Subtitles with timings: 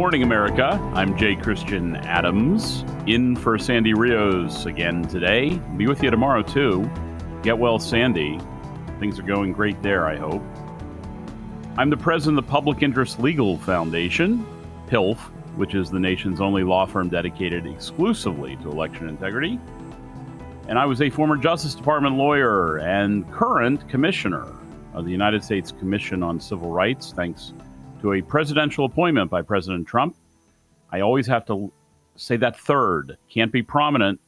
[0.00, 0.80] Morning, America.
[0.94, 5.58] I'm Jay Christian Adams, in for Sandy Rios again today.
[5.76, 6.90] Be with you tomorrow, too.
[7.42, 8.40] Get well, Sandy.
[8.98, 10.42] Things are going great there, I hope.
[11.76, 14.46] I'm the president of the Public Interest Legal Foundation,
[14.86, 15.18] PILF,
[15.56, 19.60] which is the nation's only law firm dedicated exclusively to election integrity.
[20.66, 24.46] And I was a former Justice Department lawyer and current commissioner
[24.94, 27.52] of the United States Commission on Civil Rights, thanks
[28.00, 30.16] to a presidential appointment by President Trump.
[30.90, 31.72] I always have to
[32.16, 34.20] say that third can't be prominent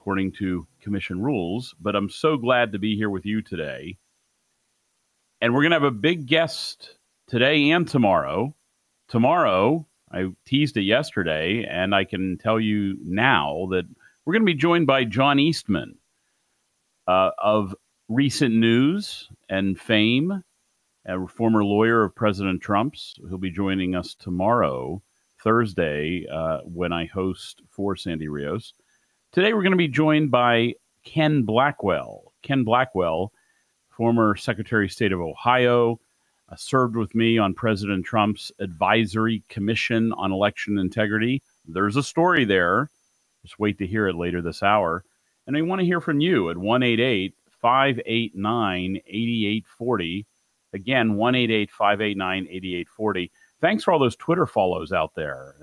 [0.00, 3.98] according to commission rules, but I'm so glad to be here with you today
[5.40, 8.54] and we're going to have a big guest today and tomorrow.
[9.08, 13.84] Tomorrow, I teased it yesterday, and I can tell you now that
[14.24, 15.96] we're going to be joined by John Eastman
[17.06, 17.74] uh, of
[18.08, 20.42] recent news and fame,
[21.08, 23.14] a former lawyer of President Trump's.
[23.28, 25.02] He'll be joining us tomorrow,
[25.42, 28.74] Thursday, uh, when I host for Sandy Rios.
[29.32, 30.74] Today, we're going to be joined by
[31.04, 32.32] Ken Blackwell.
[32.42, 33.32] Ken Blackwell
[33.98, 36.00] former Secretary of State of Ohio,
[36.48, 41.42] uh, served with me on President Trump's Advisory Commission on Election Integrity.
[41.66, 42.90] There's a story there.
[43.42, 45.04] Just wait to hear it later this hour.
[45.48, 50.26] And I want to hear from you at 188 589 8840.
[50.72, 53.32] Again, 188 589 8840.
[53.60, 55.54] Thanks for all those Twitter follows out there.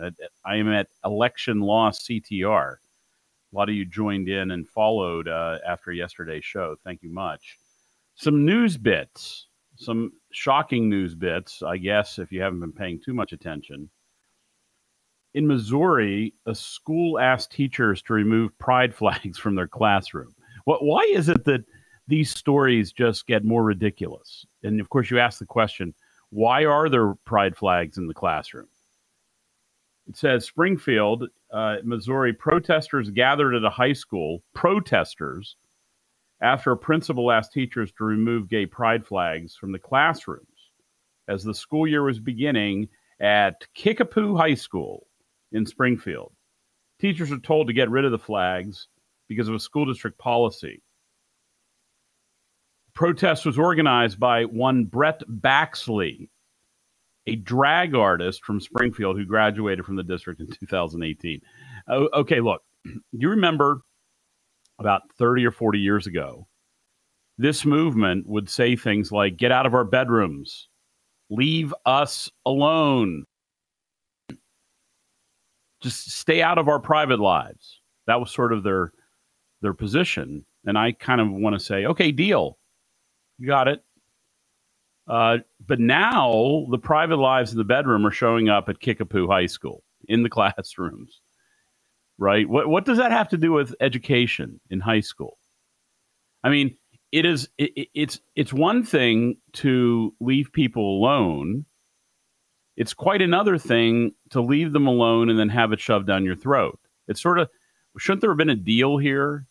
[0.45, 2.75] I am at Election Law CTR.
[2.75, 6.75] A lot of you joined in and followed uh, after yesterday's show.
[6.83, 7.57] Thank you much
[8.15, 13.13] some news bits, some shocking news bits, I guess, if you haven't been paying too
[13.13, 13.89] much attention.
[15.33, 20.33] In Missouri, a school asked teachers to remove pride flags from their classroom.
[20.63, 21.65] What, why is it that
[22.07, 24.45] these stories just get more ridiculous?
[24.63, 25.93] And of course, you ask the question
[26.29, 28.67] why are there pride flags in the classroom?
[30.07, 35.55] It says Springfield, uh, Missouri, protesters gathered at a high school, protesters
[36.41, 40.71] after a principal asked teachers to remove gay pride flags from the classrooms
[41.27, 42.87] as the school year was beginning
[43.19, 45.07] at Kickapoo High School
[45.51, 46.33] in Springfield.
[46.99, 48.87] Teachers are told to get rid of the flags
[49.27, 50.81] because of a school district policy.
[52.95, 56.29] Protest was organized by one Brett Baxley,
[57.27, 61.41] a drag artist from Springfield who graduated from the district in 2018.
[61.89, 62.61] okay, look,
[63.11, 63.81] you remember
[64.79, 66.47] about 30 or 40 years ago,
[67.37, 70.69] this movement would say things like, get out of our bedrooms,
[71.29, 73.25] leave us alone,
[75.81, 77.81] just stay out of our private lives.
[78.07, 78.91] That was sort of their
[79.61, 80.45] their position.
[80.65, 82.57] And I kind of want to say, okay, deal.
[83.43, 83.83] Got it.
[85.07, 89.45] Uh, but now the private lives in the bedroom are showing up at Kickapoo High
[89.45, 91.21] School in the classrooms
[92.17, 92.47] right?
[92.47, 95.37] What what does that have to do with education in high school?
[96.43, 96.77] I mean,
[97.11, 101.65] it is it, it's it's one thing to leave people alone.
[102.77, 106.35] It's quite another thing to leave them alone and then have it shoved down your
[106.35, 106.79] throat.
[107.07, 107.49] It's sort of
[107.97, 109.47] shouldn't there have been a deal here?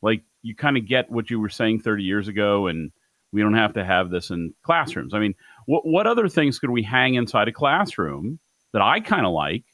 [0.00, 2.90] Like you kind of get what you were saying 30 years ago and
[3.32, 5.14] we don't have to have this in classrooms.
[5.14, 5.34] I mean,
[5.66, 8.38] what what other things could we hang inside a classroom
[8.72, 9.64] that I kind of like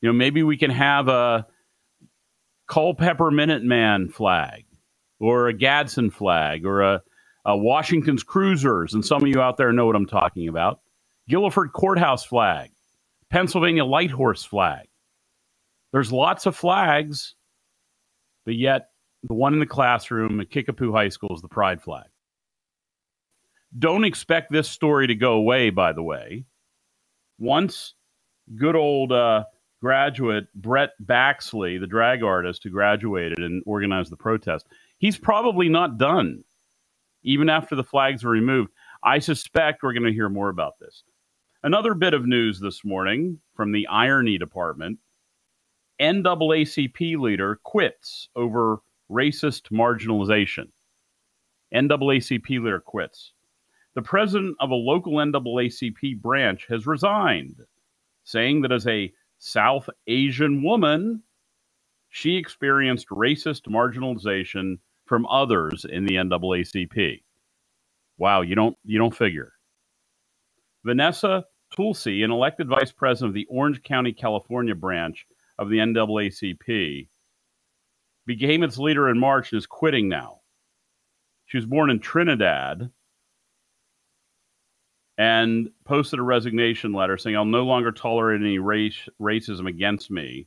[0.00, 1.46] you know, maybe we can have a
[2.68, 4.64] Culpeper Minuteman flag
[5.18, 7.02] or a Gadsden flag or a,
[7.44, 8.94] a Washington's Cruisers.
[8.94, 10.80] And some of you out there know what I'm talking about.
[11.28, 12.70] Guilford Courthouse flag,
[13.30, 14.86] Pennsylvania Light Horse flag.
[15.92, 17.34] There's lots of flags,
[18.44, 18.90] but yet
[19.22, 22.06] the one in the classroom at Kickapoo High School is the pride flag.
[23.78, 26.44] Don't expect this story to go away, by the way.
[27.38, 27.94] Once
[28.56, 29.44] good old uh,
[29.82, 34.66] graduate Brett Baxley, the drag artist who graduated and organized the protest,
[34.98, 36.44] he's probably not done,
[37.22, 38.70] even after the flags were removed.
[39.02, 41.04] I suspect we're going to hear more about this.
[41.62, 44.98] Another bit of news this morning from the irony department
[46.00, 48.78] NAACP leader quits over
[49.10, 50.68] racist marginalization.
[51.74, 53.32] NAACP leader quits.
[53.94, 57.60] The president of a local NAACP branch has resigned,
[58.24, 61.22] saying that as a South Asian woman,
[62.10, 67.22] she experienced racist marginalization from others in the NAACP.
[68.18, 69.52] Wow, you don't you don't figure.
[70.84, 71.44] Vanessa
[71.74, 75.26] Tulsi, an elected vice president of the Orange County, California branch
[75.58, 77.08] of the NAACP,
[78.28, 80.40] became its leader in March and is quitting now.
[81.46, 82.90] She was born in Trinidad
[85.16, 90.46] and posted a resignation letter saying, I'll no longer tolerate any race, racism against me.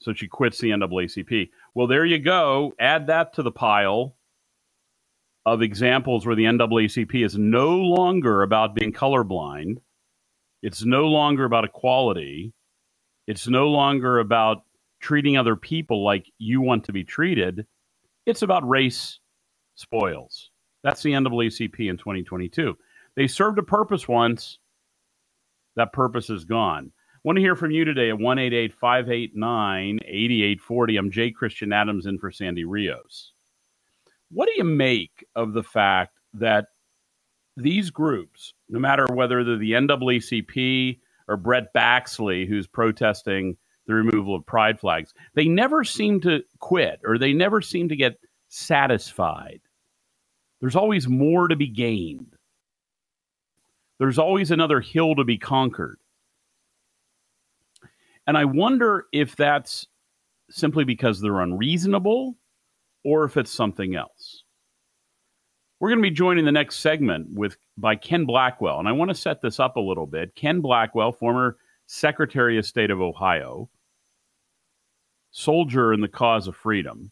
[0.00, 1.50] So she quits the NAACP.
[1.74, 2.72] Well, there you go.
[2.80, 4.16] Add that to the pile
[5.44, 9.76] of examples where the NAACP is no longer about being colorblind.
[10.62, 12.54] It's no longer about equality.
[13.26, 14.62] It's no longer about
[15.02, 17.66] treating other people like you want to be treated.
[18.24, 19.18] It's about race
[19.74, 20.50] spoils.
[20.82, 22.76] That's the NAACP in 2022.
[23.16, 24.58] They served a purpose once.
[25.76, 26.92] That purpose is gone.
[27.24, 30.96] Want to hear from you today at 188 589 8840.
[30.96, 33.32] I'm Jay Christian Adams in for Sandy Rios.
[34.30, 36.66] What do you make of the fact that
[37.56, 40.98] these groups, no matter whether they're the NAACP
[41.28, 43.56] or Brett Baxley, who's protesting
[43.92, 47.96] the removal of pride flags, they never seem to quit or they never seem to
[47.96, 48.18] get
[48.48, 49.60] satisfied.
[50.60, 52.36] There's always more to be gained.
[53.98, 55.98] There's always another hill to be conquered.
[58.26, 59.86] And I wonder if that's
[60.50, 62.36] simply because they're unreasonable
[63.04, 64.44] or if it's something else.
[65.80, 69.08] We're going to be joining the next segment with by Ken Blackwell, and I want
[69.08, 70.36] to set this up a little bit.
[70.36, 71.56] Ken Blackwell, former
[71.86, 73.68] Secretary of State of Ohio,
[75.32, 77.10] soldier in the cause of freedom.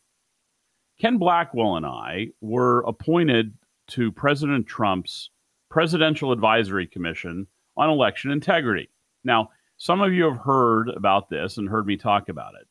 [1.01, 3.55] Ken Blackwell and I were appointed
[3.89, 5.31] to President Trump's
[5.71, 7.47] Presidential Advisory Commission
[7.77, 8.89] on Election Integrity.
[9.25, 12.69] Now, some of you have heard about this and heard me talk about it,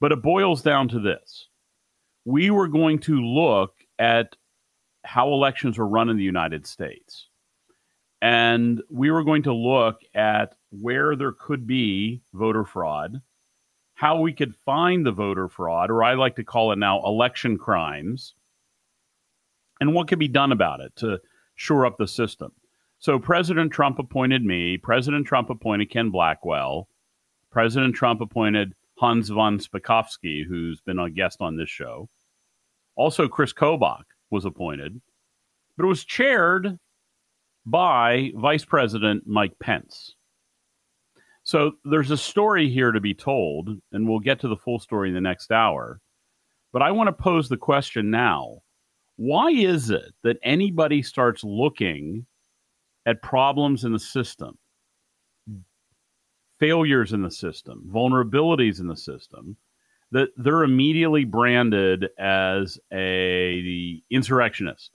[0.00, 1.48] but it boils down to this
[2.24, 4.36] we were going to look at
[5.04, 7.28] how elections are run in the United States.
[8.22, 13.20] And we were going to look at where there could be voter fraud,
[13.94, 17.56] how we could find the voter fraud, or I like to call it now election
[17.56, 18.34] crimes,
[19.80, 21.20] and what could be done about it to
[21.54, 22.52] shore up the system.
[22.98, 26.88] So President Trump appointed me, President Trump appointed Ken Blackwell,
[27.50, 32.08] President Trump appointed Hans von Spakovsky, who's been a guest on this show.
[32.96, 35.00] Also, Chris Kobach was appointed,
[35.76, 36.78] but it was chaired
[37.66, 40.14] by Vice President Mike Pence.
[41.44, 45.08] So there's a story here to be told, and we'll get to the full story
[45.08, 46.00] in the next hour.
[46.72, 48.62] But I want to pose the question now
[49.16, 52.26] why is it that anybody starts looking
[53.06, 54.58] at problems in the system,
[56.58, 59.56] failures in the system, vulnerabilities in the system,
[60.10, 64.90] that they're immediately branded as a insurrectionist.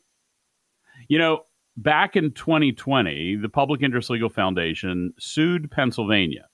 [1.08, 1.44] You know,
[1.84, 6.48] back in 2020, the Public Interest Legal Foundation sued Pennsylvania.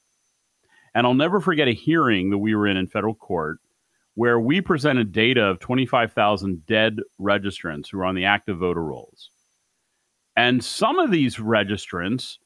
[0.93, 3.59] And I'll never forget a hearing that we were in in federal court
[4.13, 9.29] where we presented data of 25,000 dead registrants who are on the active voter rolls.
[10.37, 12.37] And some of these registrants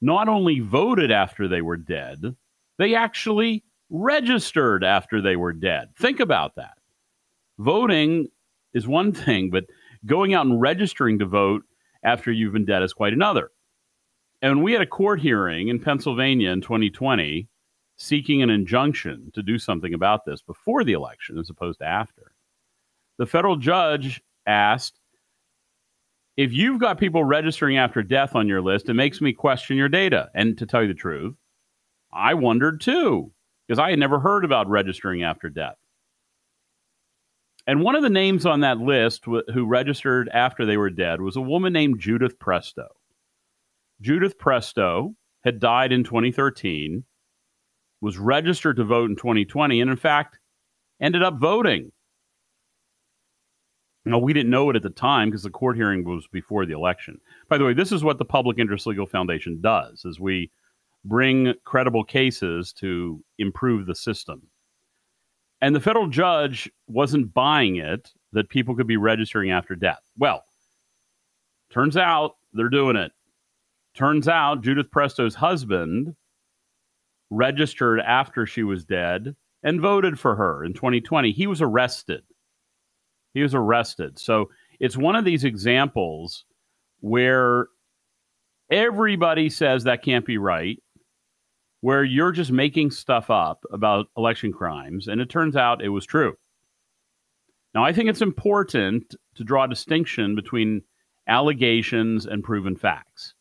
[0.00, 2.36] not only voted after they were dead,
[2.78, 5.88] they actually registered after they were dead.
[5.96, 6.74] Think about that.
[7.58, 8.28] Voting
[8.74, 9.64] is one thing, but
[10.06, 11.62] going out and registering to vote
[12.02, 13.50] after you've been dead is quite another.
[14.40, 17.48] And we had a court hearing in Pennsylvania in 2020
[17.96, 22.32] seeking an injunction to do something about this before the election as opposed to after.
[23.18, 24.98] The federal judge asked
[26.36, 29.90] if you've got people registering after death on your list, it makes me question your
[29.90, 30.30] data.
[30.34, 31.34] And to tell you the truth,
[32.12, 33.32] I wondered too
[33.66, 35.76] because I had never heard about registering after death.
[37.66, 41.36] And one of the names on that list who registered after they were dead was
[41.36, 42.88] a woman named Judith Presto.
[44.00, 45.14] Judith Presto
[45.44, 47.04] had died in 2013,
[48.00, 50.40] was registered to vote in 2020, and in fact,
[51.00, 51.92] ended up voting.
[54.04, 56.74] Now, we didn't know it at the time because the court hearing was before the
[56.74, 57.20] election.
[57.48, 60.50] By the way, this is what the Public Interest Legal Foundation does, is we
[61.04, 64.42] bring credible cases to improve the system.
[65.62, 70.02] And the federal judge wasn't buying it that people could be registering after death.
[70.18, 70.44] Well,
[71.72, 73.12] Turns out they're doing it.
[73.94, 76.14] Turns out Judith Presto's husband
[77.30, 81.32] registered after she was dead and voted for her in 2020.
[81.32, 82.22] He was arrested.
[83.32, 84.18] He was arrested.
[84.18, 84.50] So
[84.80, 86.44] it's one of these examples
[87.00, 87.68] where
[88.70, 90.78] everybody says that can't be right,
[91.82, 96.06] where you're just making stuff up about election crimes, and it turns out it was
[96.06, 96.34] true.
[97.74, 100.82] Now, I think it's important to draw a distinction between
[101.26, 103.34] allegations and proven facts.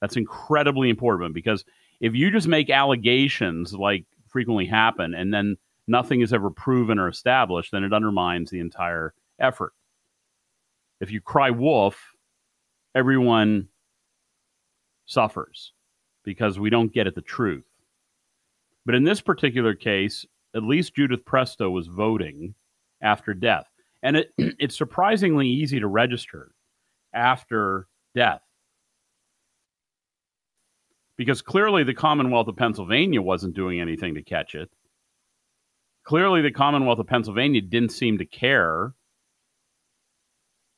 [0.00, 1.64] That's incredibly important because
[2.00, 5.56] if you just make allegations like frequently happen and then
[5.86, 9.72] nothing is ever proven or established, then it undermines the entire effort.
[11.00, 12.12] If you cry wolf,
[12.94, 13.68] everyone
[15.04, 15.72] suffers
[16.24, 17.65] because we don't get at the truth.
[18.86, 20.24] But in this particular case,
[20.54, 22.54] at least Judith Presto was voting
[23.02, 23.66] after death.
[24.02, 26.52] And it, it's surprisingly easy to register
[27.12, 28.40] after death.
[31.18, 34.70] Because clearly the Commonwealth of Pennsylvania wasn't doing anything to catch it.
[36.04, 38.94] Clearly the Commonwealth of Pennsylvania didn't seem to care.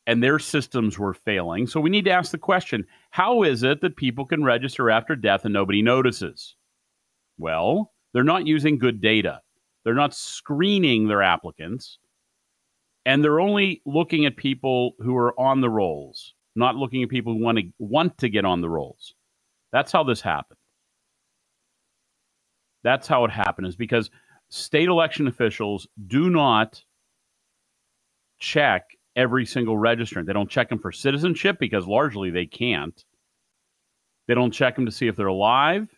[0.07, 1.67] And their systems were failing.
[1.67, 5.15] So we need to ask the question how is it that people can register after
[5.15, 6.55] death and nobody notices?
[7.37, 9.41] Well, they're not using good data.
[9.85, 11.99] They're not screening their applicants
[13.09, 17.33] and they're only looking at people who are on the rolls, not looking at people
[17.33, 19.15] who want to want to get on the rolls.
[19.73, 20.59] That's how this happened.
[22.85, 24.11] That's how it happened is because
[24.51, 26.85] state election officials do not
[28.39, 28.85] check
[29.17, 30.27] every single registrant.
[30.27, 33.03] They don't check them for citizenship because largely they can't.
[34.27, 35.89] They don't check them to see if they're alive.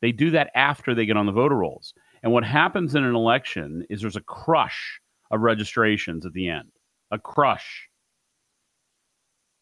[0.00, 1.94] They do that after they get on the voter rolls.
[2.22, 5.00] And what happens in an election is there's a crush
[5.30, 6.70] of registrations at the end.
[7.10, 7.88] A crush.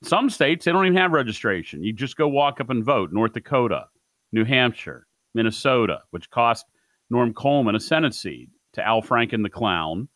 [0.02, 1.82] Some states, they don't even have registration.
[1.82, 3.12] You just go walk up and vote.
[3.12, 3.86] North Dakota,
[4.32, 6.66] New Hampshire, Minnesota, which cost
[7.10, 10.08] Norm Coleman a Senate seat to Al Franken the clown,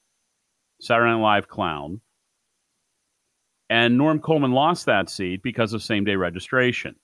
[0.81, 2.01] Saturday Night Live clown.
[3.69, 6.97] And Norm Coleman lost that seat because of same day registration.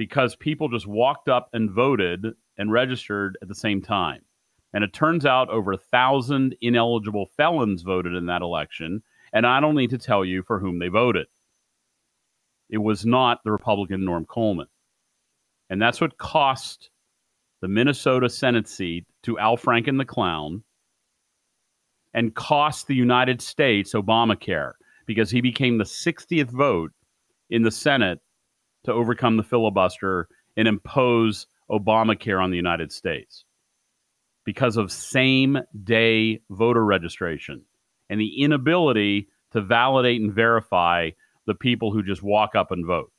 [0.00, 2.24] Because people just walked up and voted
[2.56, 4.22] and registered at the same time.
[4.72, 9.02] And it turns out over a thousand ineligible felons voted in that election.
[9.34, 11.26] And I don't need to tell you for whom they voted.
[12.70, 14.68] It was not the Republican Norm Coleman.
[15.68, 16.88] And that's what cost
[17.60, 20.62] the Minnesota Senate seat to Al Franken the Clown
[22.14, 24.72] and cost the United States Obamacare
[25.04, 26.92] because he became the 60th vote
[27.50, 28.20] in the Senate
[28.84, 33.44] to overcome the filibuster and impose Obamacare on the United States
[34.44, 37.62] because of same day voter registration
[38.08, 41.10] and the inability to validate and verify
[41.46, 43.12] the people who just walk up and vote.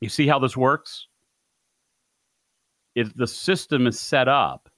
[0.00, 1.06] You see how this works?
[2.94, 4.68] If the system is set up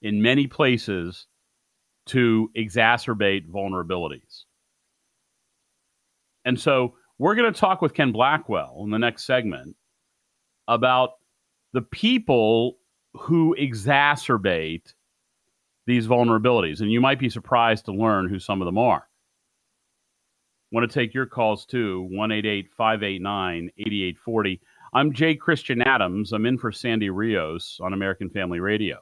[0.00, 1.26] in many places
[2.06, 4.44] to exacerbate vulnerabilities.
[6.44, 9.76] And so we're going to talk with Ken Blackwell in the next segment
[10.68, 11.14] about
[11.72, 12.78] the people
[13.14, 14.94] who exacerbate
[15.86, 16.80] these vulnerabilities.
[16.80, 19.08] And you might be surprised to learn who some of them are.
[20.70, 24.60] Want to take your calls too, 188 589 8840.
[24.92, 26.32] I'm Jay Christian Adams.
[26.32, 28.98] I'm in for Sandy Rios on American Family Radio.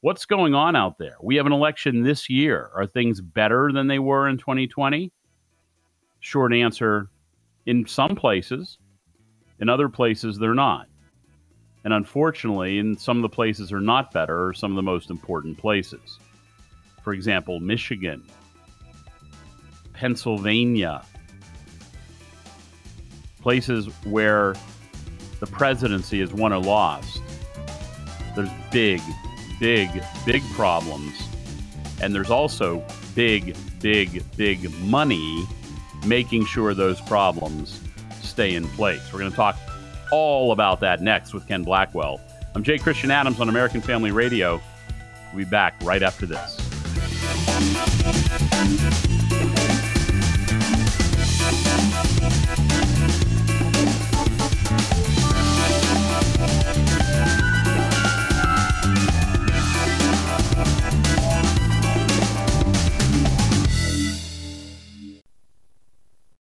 [0.00, 1.16] What's going on out there?
[1.22, 2.70] We have an election this year.
[2.74, 5.12] Are things better than they were in 2020?
[6.20, 7.10] Short answer
[7.70, 8.78] in some places,
[9.60, 10.88] in other places, they're not.
[11.84, 15.08] And unfortunately, in some of the places are not better, are some of the most
[15.08, 16.18] important places.
[17.04, 18.28] For example, Michigan,
[19.92, 21.04] Pennsylvania,
[23.40, 24.56] places where
[25.38, 27.22] the presidency is won or lost.
[28.34, 29.00] There's big,
[29.60, 29.90] big,
[30.26, 31.22] big problems.
[32.02, 32.84] And there's also
[33.14, 35.46] big, big, big money
[36.06, 37.80] making sure those problems
[38.22, 39.12] stay in place.
[39.12, 39.58] We're going to talk
[40.10, 42.20] all about that next with Ken Blackwell.
[42.54, 44.60] I'm Jay Christian Adams on American Family Radio.
[45.32, 47.89] We'll be back right after this.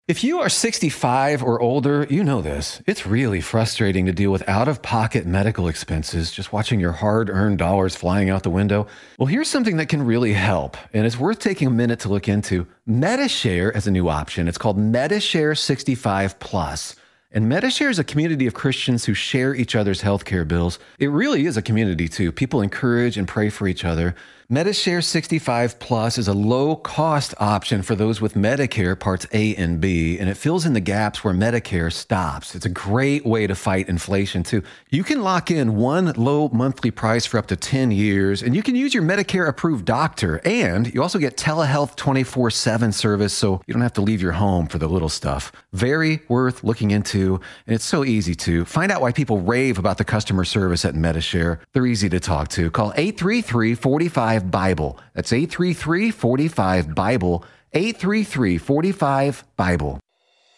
[0.10, 2.82] If you are 65 or older, you know this.
[2.88, 7.30] It's really frustrating to deal with out of pocket medical expenses, just watching your hard
[7.30, 8.88] earned dollars flying out the window.
[9.20, 12.28] Well, here's something that can really help, and it's worth taking a minute to look
[12.28, 12.66] into.
[12.88, 14.48] Medi-Share as a new option.
[14.48, 16.96] It's called Medi-Share 65 Plus.
[17.32, 20.80] And Medi-Share is a community of Christians who share each other's healthcare bills.
[20.98, 22.32] It really is a community, too.
[22.32, 24.16] People encourage and pray for each other.
[24.52, 29.80] Medi-Share 65 Plus is a low cost option for those with Medicare Parts A and
[29.80, 32.56] B, and it fills in the gaps where Medicare stops.
[32.56, 34.64] It's a great way to fight inflation, too.
[34.90, 38.64] You can lock in one low monthly price for up to 10 years, and you
[38.64, 43.62] can use your Medicare approved doctor, and you also get telehealth 24 7 service, so
[43.68, 45.52] you don't have to leave your home for the little stuff.
[45.74, 48.66] Very worth looking into, and it's so easy to.
[48.66, 51.60] Find out why people rave about the customer service at Medi-Share.
[51.74, 52.72] They're easy to talk to.
[52.72, 55.00] Call 833 45 Bible.
[55.14, 57.46] That's 833 45 Bible.
[57.74, 60.00] 833 45 Bible.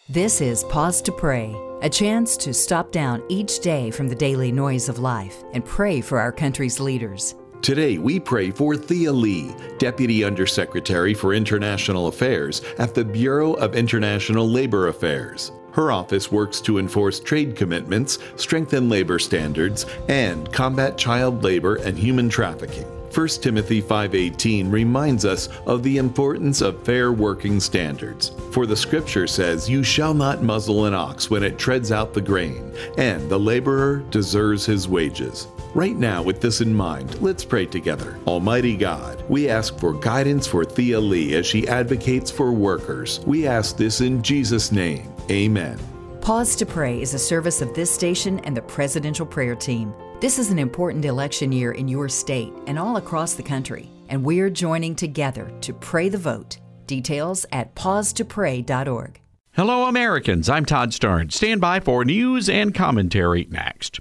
[0.08, 4.50] This is Pause to Pray, a chance to stop down each day from the daily
[4.50, 7.34] noise of life and pray for our country's leaders.
[7.62, 13.76] Today, we pray for Thea Lee, Deputy Undersecretary for International Affairs at the Bureau of
[13.76, 15.52] International Labor Affairs.
[15.72, 21.96] Her office works to enforce trade commitments, strengthen labor standards, and combat child labor and
[21.96, 22.86] human trafficking.
[23.12, 28.32] 1 Timothy 5:18 reminds us of the importance of fair working standards.
[28.52, 32.22] For the scripture says, "You shall not muzzle an ox when it treads out the
[32.22, 37.66] grain, and the laborer deserves his wages." Right now, with this in mind, let's pray
[37.66, 38.18] together.
[38.26, 43.20] Almighty God, we ask for guidance for Thea Lee as she advocates for workers.
[43.26, 45.08] We ask this in Jesus' name.
[45.30, 45.78] Amen.
[46.20, 49.92] Pause to Pray is a service of this station and the Presidential Prayer Team.
[50.22, 54.22] This is an important election year in your state and all across the country, and
[54.22, 56.60] we're joining together to pray the vote.
[56.86, 59.20] Details at pausetopray.org.
[59.50, 60.48] Hello, Americans.
[60.48, 61.32] I'm Todd Starnes.
[61.32, 63.98] Stand by for news and commentary next.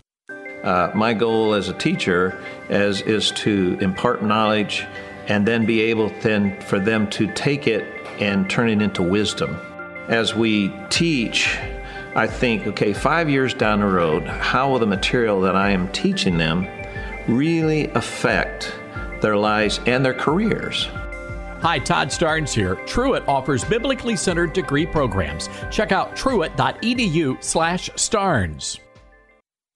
[0.64, 4.86] Uh, my goal as a teacher is, is to impart knowledge
[5.28, 7.84] and then be able then for them to take it
[8.20, 9.58] and turn it into wisdom.
[10.08, 11.58] As we teach,
[12.14, 15.90] I think, okay, five years down the road, how will the material that I am
[15.94, 16.68] teaching them
[17.28, 18.78] really affect
[19.22, 20.90] their lives and their careers?
[21.62, 22.76] Hi, Todd Starnes here.
[22.86, 25.48] Truett offers biblically centered degree programs.
[25.70, 28.80] Check out truett.edu slash starnes.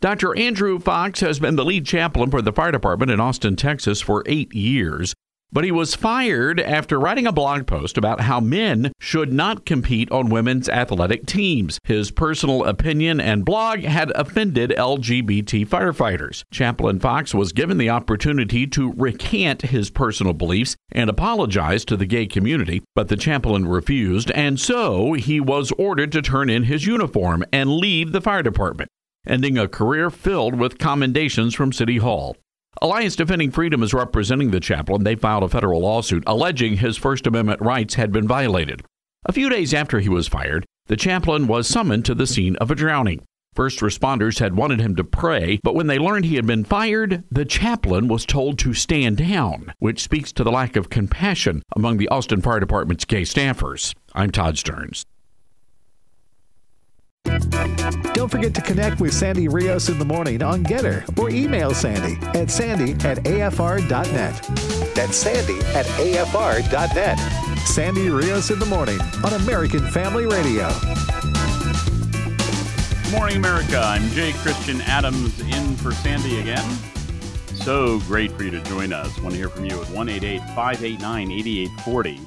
[0.01, 0.37] Dr.
[0.37, 4.23] Andrew Fox has been the lead chaplain for the fire department in Austin, Texas for
[4.25, 5.14] eight years.
[5.51, 10.11] But he was fired after writing a blog post about how men should not compete
[10.11, 11.79] on women's athletic teams.
[11.85, 16.43] His personal opinion and blog had offended LGBT firefighters.
[16.51, 22.05] Chaplain Fox was given the opportunity to recant his personal beliefs and apologize to the
[22.05, 26.85] gay community, but the chaplain refused, and so he was ordered to turn in his
[26.85, 28.89] uniform and leave the fire department,
[29.25, 32.35] ending a career filled with commendations from City Hall.
[32.81, 35.03] Alliance Defending Freedom is representing the chaplain.
[35.03, 38.83] They filed a federal lawsuit alleging his First Amendment rights had been violated.
[39.25, 42.69] A few days after he was fired, the chaplain was summoned to the scene of
[42.69, 43.23] a drowning.
[43.53, 47.23] First responders had wanted him to pray, but when they learned he had been fired,
[47.31, 51.95] the chaplain was told to stand down, which speaks to the lack of compassion among
[51.95, 53.95] the Austin Fire Department's gay staffers.
[54.13, 55.05] I'm Todd Starnes.
[58.13, 62.17] Don't forget to connect with Sandy Rios in the morning on GETTR or email Sandy
[62.37, 64.41] at sandy at afr.net.
[64.95, 67.19] That's sandy at afr.net.
[67.67, 70.69] Sandy Rios in the morning on American Family Radio.
[73.11, 73.79] Morning, America.
[73.79, 76.69] I'm Jay Christian Adams in for Sandy again.
[77.53, 79.17] So great for you to join us.
[79.19, 82.21] Want to hear from you at 188 589 8840.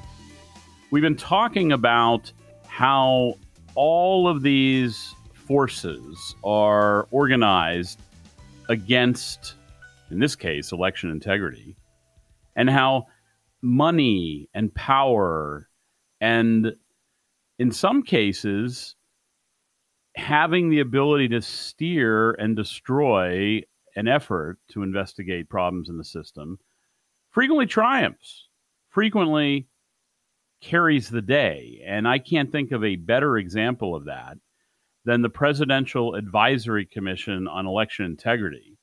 [0.90, 2.32] We've been talking about
[2.66, 3.34] how
[3.78, 8.00] all of these forces are organized
[8.68, 9.54] against,
[10.10, 11.76] in this case, election integrity,
[12.56, 13.06] and how
[13.62, 15.68] money and power,
[16.20, 16.74] and
[17.60, 18.96] in some cases,
[20.16, 23.62] having the ability to steer and destroy
[23.94, 26.58] an effort to investigate problems in the system
[27.30, 28.48] frequently triumphs,
[28.88, 29.68] frequently
[30.60, 31.82] carries the day.
[31.86, 34.38] And I can't think of a better example of that
[35.04, 38.76] than the Presidential Advisory Commission on Election Integrity.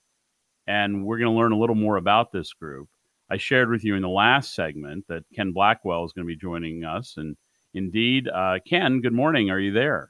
[0.68, 2.90] And we're going to learn a little more about this group.
[3.30, 6.40] I shared with you in the last segment that Ken Blackwell is going to be
[6.40, 7.16] joining us.
[7.18, 7.36] And
[7.74, 9.50] indeed, uh, Ken, good morning.
[9.50, 10.10] Are you there?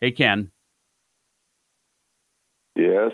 [0.00, 0.50] Hey, Ken.
[2.76, 3.12] Yes.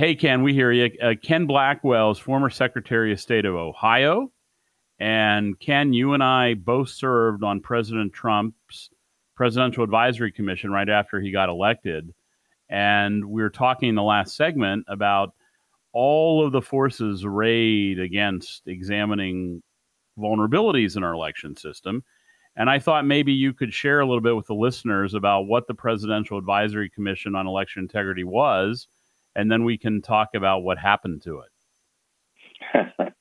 [0.00, 0.90] Hey, Ken, we hear you.
[1.02, 4.32] Uh, Ken Blackwell is former Secretary of State of Ohio
[4.98, 8.88] And Ken, you and I both served on President Trump's
[9.36, 12.14] Presidential Advisory Commission right after he got elected.
[12.70, 15.34] And we were talking in the last segment about
[15.92, 19.62] all of the forces arrayed against examining
[20.18, 22.02] vulnerabilities in our election system.
[22.56, 25.66] And I thought maybe you could share a little bit with the listeners about what
[25.66, 28.88] the Presidential Advisory Commission on Election Integrity was,
[29.34, 31.50] and then we can talk about what happened to it.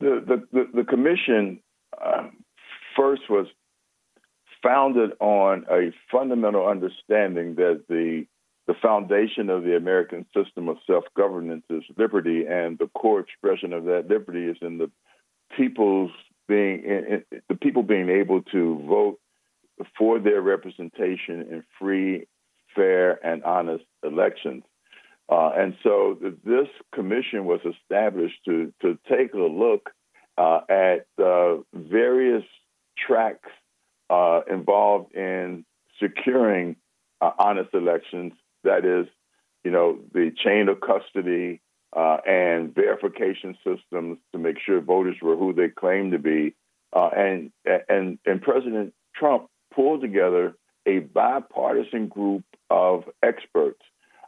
[0.00, 1.60] the, the, the, commission
[2.00, 2.28] uh,
[2.96, 3.46] first was
[4.62, 8.26] founded on a fundamental understanding that the
[8.66, 13.72] the foundation of the American system of self governance is liberty, and the core expression
[13.74, 14.90] of that liberty is in the
[15.56, 16.10] people's
[16.48, 19.18] being in, in, the people being able to vote
[19.98, 22.26] for their representation in free,
[22.74, 24.64] fair, and honest elections.
[25.28, 29.90] Uh, and so this commission was established to to take a look
[30.36, 32.44] uh, at uh, various
[32.98, 33.48] tracks
[34.10, 35.64] uh, involved in
[36.00, 36.76] securing
[37.20, 38.32] uh, honest elections.
[38.64, 39.06] That is,
[39.64, 41.62] you know, the chain of custody
[41.96, 46.54] uh, and verification systems to make sure voters were who they claimed to be.
[46.92, 50.54] and and and President Trump pulled together
[50.86, 53.80] a bipartisan group of experts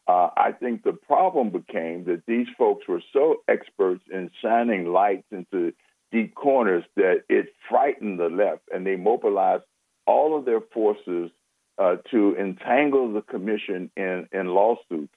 [0.08, 5.26] uh, I think the problem became that these folks were so experts in shining lights
[5.32, 5.72] into
[6.12, 9.64] deep corners that it frightened the left, and they mobilized
[10.06, 11.30] all of their forces
[11.78, 15.12] uh, to entangle the commission in, in lawsuits.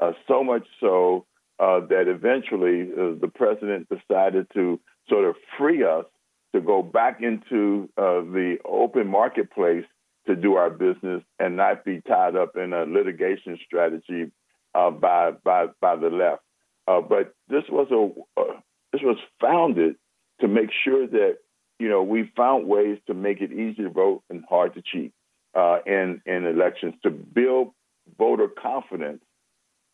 [0.00, 1.24] Uh, so much so
[1.60, 6.04] uh, that eventually uh, the president decided to sort of free us
[6.52, 9.84] to go back into uh, the open marketplace
[10.26, 14.30] to do our business and not be tied up in a litigation strategy
[14.74, 16.42] uh, by by by the left.
[16.86, 18.60] Uh, but this was a uh,
[18.92, 19.96] this was founded
[20.40, 21.38] to make sure that
[21.78, 25.12] you know we found ways to make it easy to vote and hard to cheat
[25.54, 27.72] uh, in in elections to build
[28.18, 29.22] voter confidence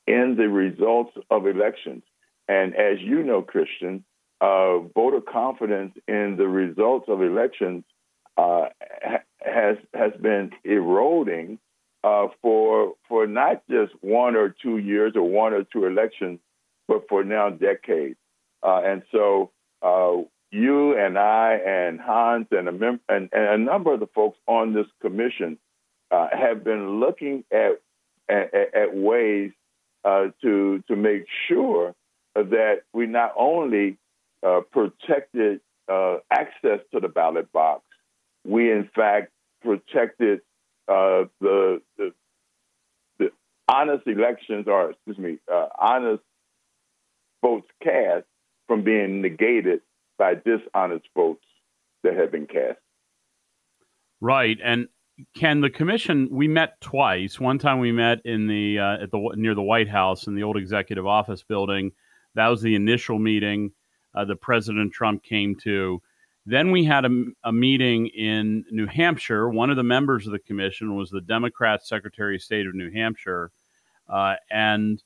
[0.06, 2.02] in the results of elections.
[2.48, 4.04] And as you know, Christian,
[4.40, 7.84] uh, voter confidence in the results of elections
[8.38, 8.68] uh,
[9.52, 11.58] has has been eroding
[12.04, 16.38] uh, for for not just one or two years or one or two elections,
[16.86, 18.16] but for now decades.
[18.62, 19.50] Uh, and so
[19.82, 20.16] uh,
[20.50, 24.38] you and I and Hans and a, mem- and, and, a number of the folks
[24.46, 25.58] on this commission
[26.10, 27.80] uh, have been looking at
[28.28, 29.52] at, at ways
[30.04, 31.94] uh, to to make sure
[32.34, 33.98] that we not only
[34.46, 35.60] uh, protected
[36.30, 37.82] access to the ballot box,
[38.44, 40.40] we in fact protected
[40.88, 42.12] uh, the, the,
[43.18, 43.28] the
[43.68, 46.22] honest elections, or excuse me, uh, honest
[47.42, 48.24] votes cast
[48.66, 49.80] from being negated
[50.18, 51.44] by dishonest votes
[52.02, 52.78] that have been cast.
[54.20, 54.88] Right, and
[55.34, 57.40] Ken the commission we met twice.
[57.40, 60.42] One time we met in the uh, at the near the White House in the
[60.42, 61.92] old executive office building.
[62.34, 63.72] That was the initial meeting
[64.14, 66.00] uh, that President Trump came to.
[66.48, 69.50] Then we had a, a, meeting in New Hampshire.
[69.50, 72.90] One of the members of the commission was the Democrat Secretary of State of New
[72.90, 73.50] Hampshire.
[74.08, 75.02] Uh, and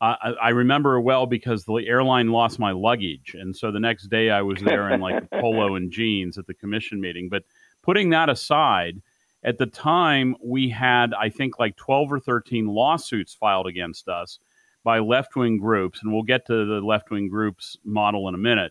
[0.00, 3.34] I, I, remember well because the airline lost my luggage.
[3.36, 6.46] And so the next day I was there in like a polo and jeans at
[6.46, 7.28] the commission meeting.
[7.28, 7.42] But
[7.82, 9.02] putting that aside,
[9.42, 14.38] at the time we had, I think, like 12 or 13 lawsuits filed against us
[14.84, 16.00] by left wing groups.
[16.00, 18.70] And we'll get to the left wing groups model in a minute.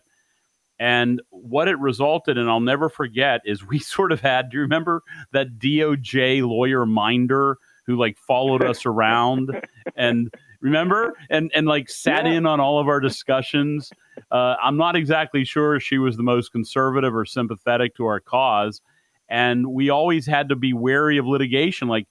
[0.78, 4.60] And what it resulted in, I'll never forget, is we sort of had, do you
[4.62, 9.50] remember that DOJ lawyer Minder who like followed us around
[9.96, 11.14] and remember?
[11.30, 12.32] And and like sat yeah.
[12.32, 13.92] in on all of our discussions.
[14.32, 18.80] Uh, i'm not exactly sure she was the most conservative or sympathetic to our cause.
[19.28, 21.88] And we always had to be wary of litigation.
[21.88, 22.06] Like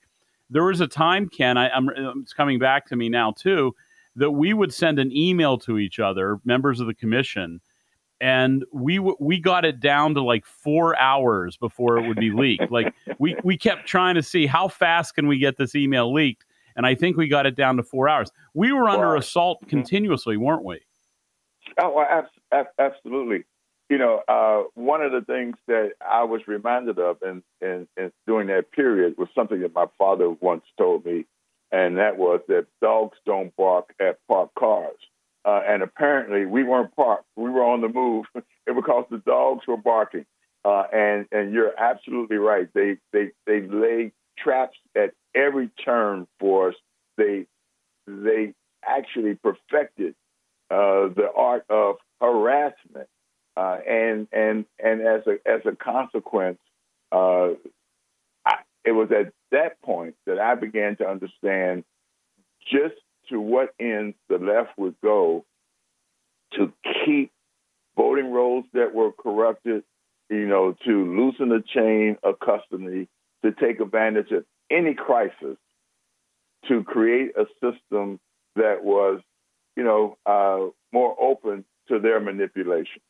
[0.49, 1.89] there was a time ken I, I'm,
[2.21, 3.75] it's coming back to me now too
[4.15, 7.59] that we would send an email to each other members of the commission
[8.25, 12.71] and we we got it down to like four hours before it would be leaked.
[12.71, 16.43] like we we kept trying to see how fast can we get this email leaked,
[16.75, 18.31] and I think we got it down to four hours.
[18.55, 19.69] We were under assault mm-hmm.
[19.69, 20.79] continuously, weren't we?
[21.79, 22.03] Oh,
[22.79, 23.43] absolutely.
[23.91, 28.11] You know, uh, one of the things that I was reminded of in, in, in
[28.25, 31.25] during that period was something that my father once told me,
[31.71, 34.97] and that was that dogs don't bark at parked cars.
[35.45, 37.25] Uh, and apparently, we weren't parked.
[37.35, 38.25] We were on the move
[38.67, 40.25] It was because the dogs were barking.
[40.63, 42.67] Uh, and and you're absolutely right.
[42.73, 46.75] They they they lay traps at every turn for us.
[47.17, 47.45] They
[48.07, 48.53] they
[48.83, 50.15] actually perfected
[50.71, 53.07] uh, the art of harassment,
[53.55, 56.59] uh, and and and as a as a consequence,
[57.11, 57.49] uh,
[58.43, 61.83] I, it was at that point that I began to understand
[62.71, 62.95] just
[63.29, 65.45] to what ends the left would go
[66.53, 66.71] to
[67.05, 67.31] keep
[67.95, 69.83] voting rolls that were corrupted,
[70.29, 73.07] you know, to loosen the chain of custody,
[73.43, 75.57] to take advantage of any crisis,
[76.67, 78.19] to create a system
[78.55, 79.21] that was,
[79.75, 83.01] you know, uh, more open to their manipulation.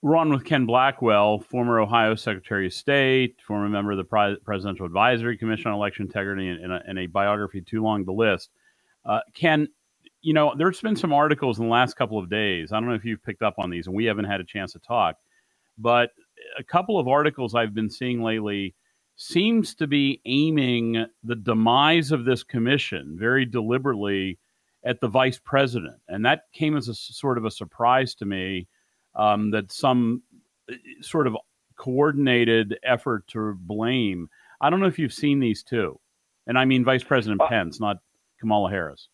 [0.00, 4.86] We're on with Ken Blackwell, former Ohio Secretary of State, former member of the Presidential
[4.86, 8.50] Advisory Commission on Election Integrity, and, a, and a biography too long to list.
[9.08, 9.66] Uh, Ken,
[10.20, 12.70] you know, there's been some articles in the last couple of days.
[12.70, 14.72] I don't know if you've picked up on these, and we haven't had a chance
[14.72, 15.16] to talk,
[15.78, 16.10] but
[16.58, 18.74] a couple of articles I've been seeing lately
[19.16, 24.38] seems to be aiming the demise of this commission very deliberately
[24.84, 28.68] at the vice president, and that came as a sort of a surprise to me
[29.16, 30.22] um, that some
[30.70, 31.36] uh, sort of
[31.76, 34.28] coordinated effort to blame.
[34.60, 35.98] I don't know if you've seen these too,
[36.46, 37.98] and I mean Vice President uh, Pence, not
[38.40, 39.08] Kamala Harris.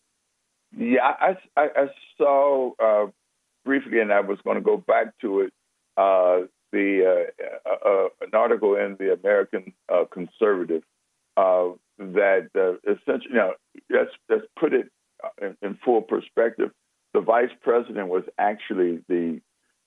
[0.77, 3.07] Yeah, I, I, I saw uh,
[3.63, 5.53] briefly, and I was going to go back to it.
[5.97, 9.73] Uh, the uh, uh, uh, an article in the American
[10.11, 10.83] Conservative
[11.37, 12.49] that
[12.83, 13.53] essentially, you know,
[13.89, 14.91] let's let's put it
[15.41, 16.71] in, in full perspective.
[17.13, 19.39] The vice president was actually the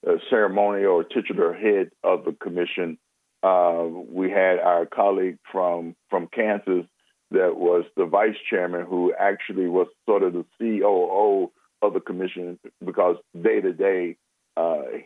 [0.07, 2.97] uh, ceremonial or titular head of the commission.
[3.43, 6.85] Uh, we had our colleague from from Kansas
[7.31, 12.59] that was the vice chairman, who actually was sort of the COO of the commission
[12.83, 14.17] because day to day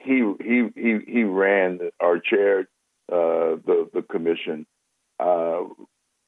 [0.02, 2.68] he he he he ran or chaired
[3.12, 4.66] uh, the the commission.
[5.20, 5.64] Uh,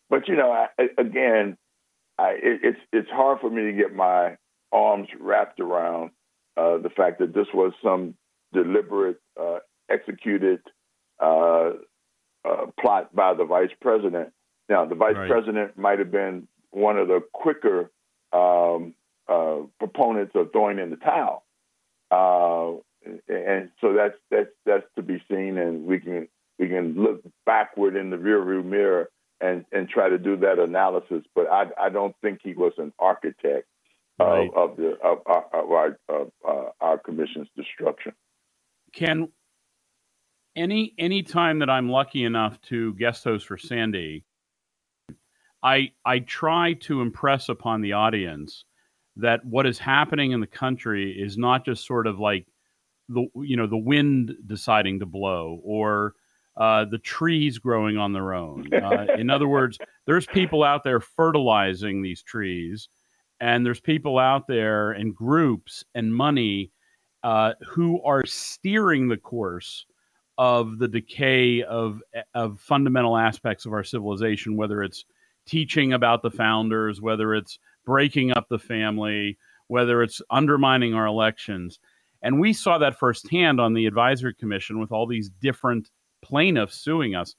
[0.10, 1.58] but you know, I, again,
[2.18, 4.38] I, it, it's it's hard for me to get my
[4.72, 6.12] arms wrapped around
[6.58, 8.16] uh, the fact that this was some
[8.54, 10.60] deliberate, uh, executed
[11.20, 11.72] uh,
[12.44, 14.32] uh, plot by the vice president.
[14.70, 15.30] Now, the vice right.
[15.30, 17.92] president might have been one of the quicker
[18.34, 18.96] um,
[19.28, 21.44] uh, proponents of throwing in the towel,
[22.12, 22.80] uh,
[23.28, 26.28] and so that's that's that's to be seen, and we can
[26.60, 29.10] we can look backward in the rearview mirror
[29.42, 31.24] and and try to do that analysis.
[31.36, 33.68] But I I don't think he was an architect
[34.20, 34.50] right.
[34.56, 38.14] of, of, the of, of our of, uh, our commission's destruction.
[38.94, 39.30] Ken
[40.56, 44.24] any any time that I'm lucky enough to guest host for Sandy,
[45.66, 48.64] I I try to impress upon the audience
[49.18, 52.46] that what is happening in the country is not just sort of like
[53.10, 56.14] the you know the wind deciding to blow or
[56.56, 58.68] uh, the trees growing on their own.
[58.74, 62.88] Uh, in other words, there's people out there fertilizing these trees,
[63.40, 66.72] and there's people out there and groups and money
[67.24, 69.86] uh, who are steering the course
[70.38, 72.02] of the decay of
[72.36, 75.06] of fundamental aspects of our civilization, whether it's
[75.46, 81.80] teaching about the founders, whether it's breaking up the family, whether it's undermining our elections.
[82.22, 85.90] And we saw that firsthand on the advisory commission with all these different
[86.24, 87.36] plaintiffs suing us.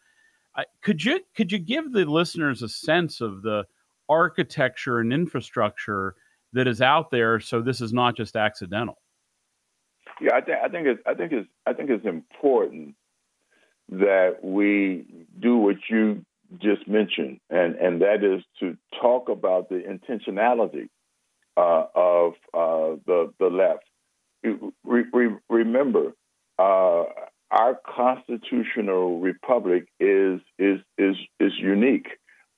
[0.83, 3.64] could you could you give the listeners a sense of the
[4.09, 6.14] architecture and infrastructure
[6.53, 8.99] that is out there so this is not just accidental?
[10.21, 12.95] Yeah, I think I think it's I think it's I think it's important
[13.88, 16.25] that we do what you
[16.59, 20.88] just mentioned, and and that is to talk about the intentionality
[21.56, 23.85] uh, of uh, the the left.
[24.85, 26.12] Re, re, remember,
[26.59, 27.04] uh,
[27.50, 32.09] our constitutional republic is is is is unique,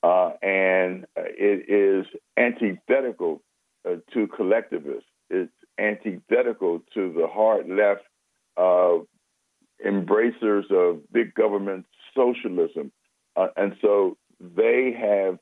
[0.03, 3.43] uh, and it is antithetical
[3.89, 5.09] uh, to collectivists.
[5.31, 8.03] It's antithetical to the hard left
[8.57, 8.99] uh,
[9.85, 12.91] embracers of big government socialism.
[13.39, 15.39] Uh, and so they have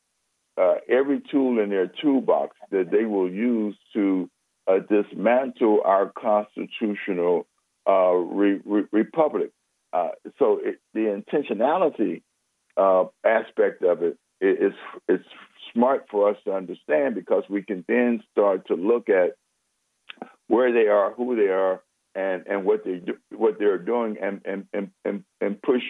[0.58, 4.28] uh, every tool in their toolbox that they will use to
[4.66, 7.46] uh, dismantle our constitutional
[7.88, 9.50] uh, re- re- republic.
[9.92, 12.22] Uh, so it, the intentionality
[13.24, 14.72] aspect of it is
[15.08, 15.24] it's
[15.72, 19.36] smart for us to understand because we can then start to look at
[20.48, 21.80] where they are, who they are,
[22.14, 25.82] and and what they do, what they're doing, and and and and, and push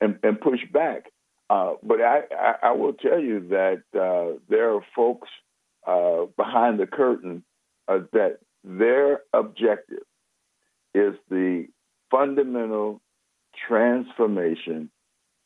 [0.00, 1.04] and, and push back.
[1.54, 5.28] Uh, but I, I, I will tell you that uh, there are folks
[5.86, 7.44] uh, behind the curtain
[7.86, 10.02] uh, that their objective
[10.96, 11.68] is the
[12.10, 13.00] fundamental
[13.68, 14.90] transformation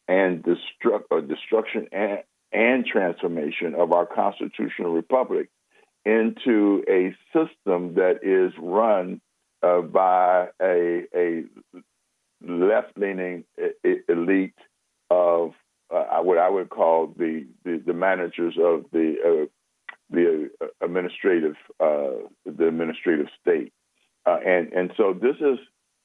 [0.07, 2.21] and destruct or destruction and,
[2.53, 5.51] and transformation of our constitutional republic
[6.07, 9.21] into a system that is run
[9.63, 11.43] uh, by a, a
[12.41, 13.45] left leaning
[14.09, 14.55] elite
[15.11, 15.53] of
[15.91, 19.47] uh, what I would call the, the, the managers of the uh,
[20.11, 23.73] the uh, administrative uh, the administrative state,
[24.27, 25.59] uh, and and so this is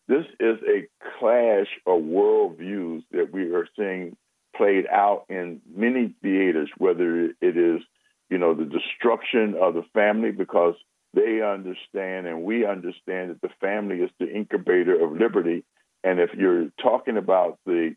[0.08, 0.88] this is a
[1.20, 4.16] clash of worldviews that we are seeing
[4.56, 7.82] played out in many theaters, whether it is
[8.30, 10.76] you know the destruction of the family because
[11.14, 15.64] they understand and we understand that the family is the incubator of liberty,
[16.04, 17.96] and if you're talking about the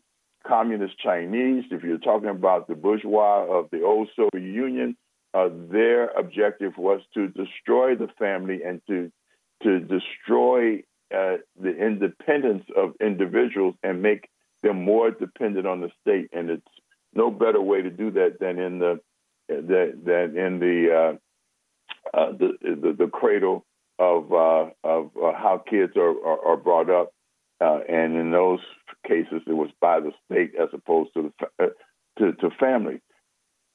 [0.57, 4.97] communist Chinese, if you're talking about the bourgeois of the old Soviet Union,
[5.35, 9.11] uh, their objective was to destroy the family and to
[9.63, 10.77] to destroy
[11.13, 14.29] uh, the independence of individuals and make
[14.63, 16.29] them more dependent on the state.
[16.31, 16.73] And it's
[17.13, 18.93] no better way to do that than in the
[19.47, 23.65] than in the uh, uh, the, the, the cradle
[23.99, 27.11] of uh, of uh, how kids are, are, are brought up.
[27.59, 28.59] And in those
[29.07, 31.69] cases, it was by the state as opposed to the uh,
[32.19, 33.01] to, to family.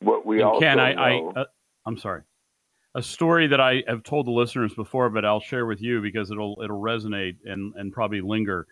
[0.00, 1.44] What we and also Ken, I, know, I uh,
[1.86, 2.22] I'm sorry.
[2.94, 6.30] A story that I have told the listeners before, but I'll share with you because
[6.30, 8.66] it'll it'll resonate and and probably linger.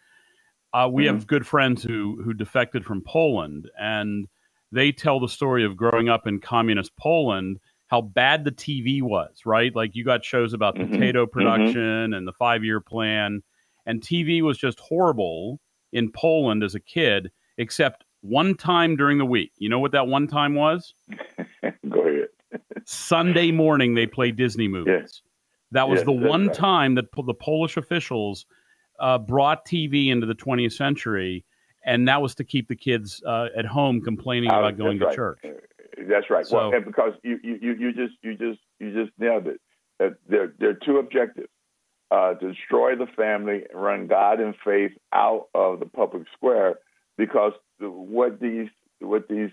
[0.73, 1.15] Uh, we mm-hmm.
[1.17, 4.27] have good friends who who defected from Poland, and
[4.73, 9.41] they tell the story of growing up in communist Poland, how bad the TV was.
[9.47, 10.93] Right, like you got shows about mm-hmm.
[10.93, 11.33] potato mm-hmm.
[11.33, 12.15] production mm-hmm.
[12.15, 13.43] and the five year plan,
[13.87, 15.61] and TV was just horrible
[15.93, 19.53] in Poland as a kid, except one time during the week.
[19.59, 20.95] You know what that one time was?
[21.89, 22.29] Go ahead.
[22.85, 25.23] Sunday morning, they play Disney movies.
[25.73, 26.57] That was the one right.
[26.57, 28.47] time that the Polish officials
[28.99, 31.45] uh, brought TV into the 20th century,
[31.85, 35.39] and that was to keep the kids uh, at home complaining about going to church.
[36.09, 36.47] That's right.
[36.47, 39.61] So, well, and because you, you, you just you just you just nailed it.
[40.03, 41.49] Uh, there, there are two objectives:
[42.11, 46.79] uh, destroy the family, and run God and faith out of the public square,
[47.17, 48.69] because what these
[49.01, 49.51] what these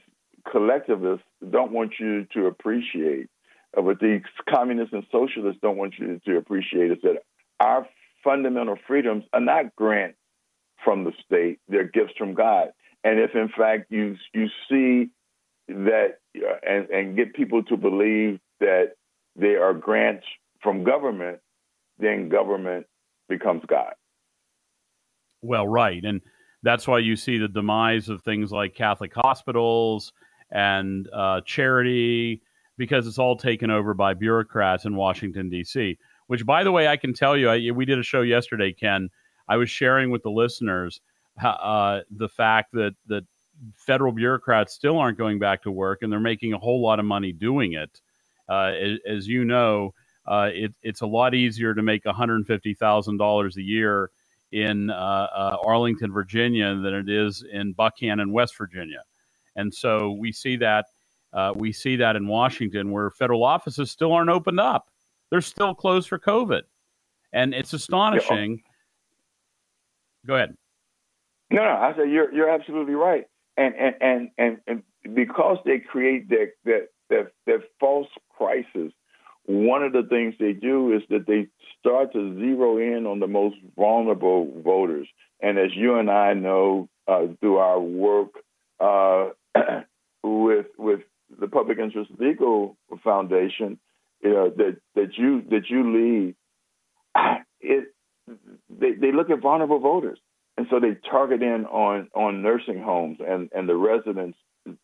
[0.52, 3.30] collectivists don't want you to appreciate,
[3.78, 7.24] uh, what these communists and socialists don't want you to appreciate, is that
[7.60, 7.88] our
[8.24, 10.18] fundamental freedoms are not grants
[10.84, 12.70] from the state; they're gifts from God.
[13.04, 15.10] And if in fact you you see
[15.68, 18.94] that uh, and and get people to believe that
[19.36, 20.26] they are grants
[20.62, 21.40] from government,
[22.00, 22.86] then government
[23.30, 23.94] becomes God.
[25.42, 26.22] Well, right, and
[26.64, 30.14] that's why you see the demise of things like Catholic hospitals
[30.52, 32.42] and uh, charity
[32.78, 35.98] because it's all taken over by bureaucrats in Washington D.C.
[36.28, 39.10] Which, by the way, I can tell you, I, we did a show yesterday, Ken.
[39.48, 41.00] I was sharing with the listeners
[41.44, 43.26] uh, the fact that that
[43.76, 47.06] federal bureaucrats still aren't going back to work, and they're making a whole lot of
[47.06, 48.02] money doing it.
[48.50, 49.94] Uh, as, as, you know,
[50.28, 54.12] uh, it, it's a lot easier to make one hundred fifty thousand dollars a year
[54.52, 59.04] in uh, uh, Arlington, Virginia, than it is in Buckhannon, West Virginia.
[59.56, 60.86] And so we see that
[61.34, 64.90] uh, we see that in Washington, where federal offices still aren't opened up;
[65.30, 66.62] they're still closed for COVID,
[67.34, 68.62] and it's astonishing.
[70.26, 70.56] Go ahead.
[71.50, 75.80] No, no, I said you're you're absolutely right, and and and and, and because they
[75.80, 76.52] create that
[77.10, 78.92] that that false crisis,
[79.48, 81.48] one of the things they do is that they
[81.80, 85.08] start to zero in on the most vulnerable voters.
[85.42, 88.32] And as you and I know uh, through our work
[88.80, 89.30] uh,
[90.24, 91.00] with with
[91.40, 93.80] the Public Interest Legal Foundation,
[94.22, 96.36] you know, that that you that you lead,
[97.62, 97.86] it
[98.70, 100.20] they, they look at vulnerable voters,
[100.58, 104.38] and so they target in on on nursing homes and and the residents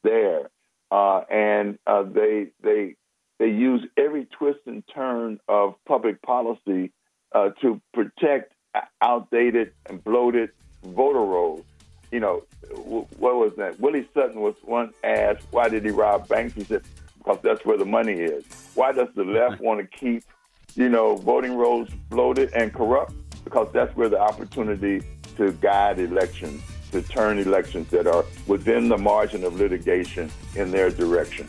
[0.03, 0.49] there,
[0.89, 2.95] uh, and uh, they they
[3.43, 6.91] they use every twist and turn of public policy
[7.33, 8.53] uh, to protect
[9.01, 10.49] outdated and bloated
[10.83, 11.65] voter rolls
[12.13, 12.43] you know,
[13.17, 13.79] what was that?
[13.79, 16.53] Willie Sutton was once asked, why did he rob banks?
[16.53, 16.83] He said,
[17.17, 18.45] because that's where the money is.
[18.75, 20.23] Why does the left want to keep,
[20.75, 23.13] you know, voting rolls bloated and corrupt?
[23.43, 25.01] Because that's where the opportunity
[25.37, 26.61] to guide elections,
[26.91, 31.47] to turn elections that are within the margin of litigation in their direction.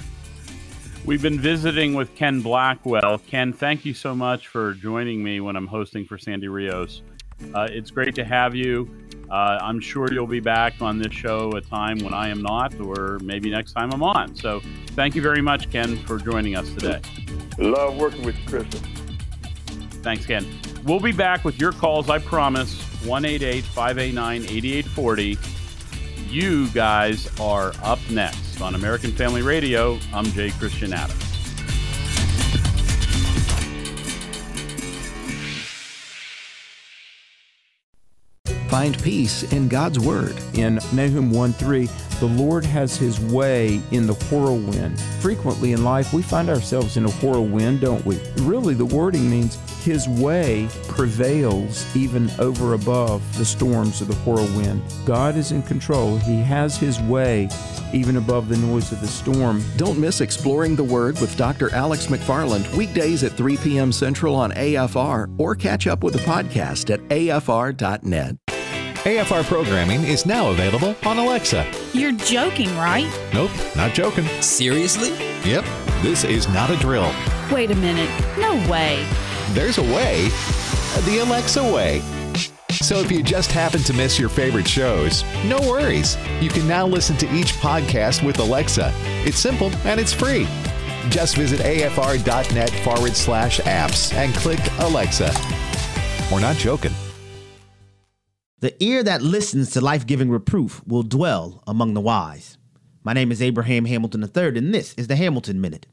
[1.04, 3.18] We've been visiting with Ken Blackwell.
[3.18, 7.02] Ken, thank you so much for joining me when I'm hosting for Sandy Rios.
[7.52, 8.88] Uh, it's great to have you.
[9.30, 12.80] Uh, I'm sure you'll be back on this show a time when I am not,
[12.80, 14.34] or maybe next time I'm on.
[14.34, 17.02] So thank you very much, Ken, for joining us today.
[17.58, 18.66] Love working with you, Chris.
[20.02, 20.46] Thanks, Ken.
[20.84, 22.80] We'll be back with your calls, I promise.
[23.04, 25.38] 188 589 8840.
[26.30, 29.98] You guys are up next on American Family Radio.
[30.12, 31.34] I'm Jay Christian Adams.
[38.74, 40.36] find peace in God's Word.
[40.54, 41.88] In Nahum 1 3,
[42.18, 44.98] the Lord has His way in the whirlwind.
[45.20, 48.18] Frequently in life, we find ourselves in a whirlwind, don't we?
[48.38, 54.82] Really, the wording means His way prevails even over above the storms of the whirlwind.
[55.04, 57.50] God is in control, He has His way
[57.92, 59.62] even above the noise of the storm.
[59.76, 61.70] Don't miss Exploring the Word with Dr.
[61.74, 63.92] Alex McFarland weekdays at 3 p.m.
[63.92, 68.36] Central on AFR or catch up with the podcast at afr.net.
[69.04, 71.70] AFR programming is now available on Alexa.
[71.92, 73.06] You're joking, right?
[73.34, 74.26] Nope, not joking.
[74.40, 75.10] Seriously?
[75.48, 75.66] Yep,
[76.00, 77.12] this is not a drill.
[77.52, 78.08] Wait a minute.
[78.38, 79.06] No way.
[79.52, 80.28] There's a way,
[81.04, 82.02] the Alexa way.
[82.70, 86.16] So if you just happen to miss your favorite shows, no worries.
[86.40, 88.92] You can now listen to each podcast with Alexa.
[89.24, 90.46] It's simple and it's free.
[91.10, 95.32] Just visit afr.net forward slash apps and click Alexa.
[96.32, 96.92] We're not joking.
[98.60, 102.56] The ear that listens to life giving reproof will dwell among the wise.
[103.02, 105.86] My name is Abraham Hamilton III, and this is the Hamilton Minute.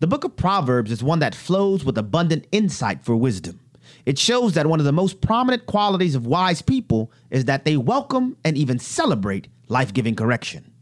[0.00, 3.60] The book of Proverbs is one that flows with abundant insight for wisdom.
[4.04, 7.76] It shows that one of the most prominent qualities of wise people is that they
[7.76, 10.72] welcome and even celebrate life giving correction.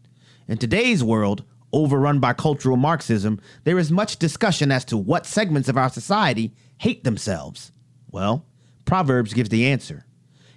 [0.48, 1.44] In today's world,
[1.74, 6.54] overrun by cultural Marxism, there is much discussion as to what segments of our society
[6.78, 7.70] hate themselves.
[8.10, 8.46] Well,
[8.86, 10.06] Proverbs gives the answer.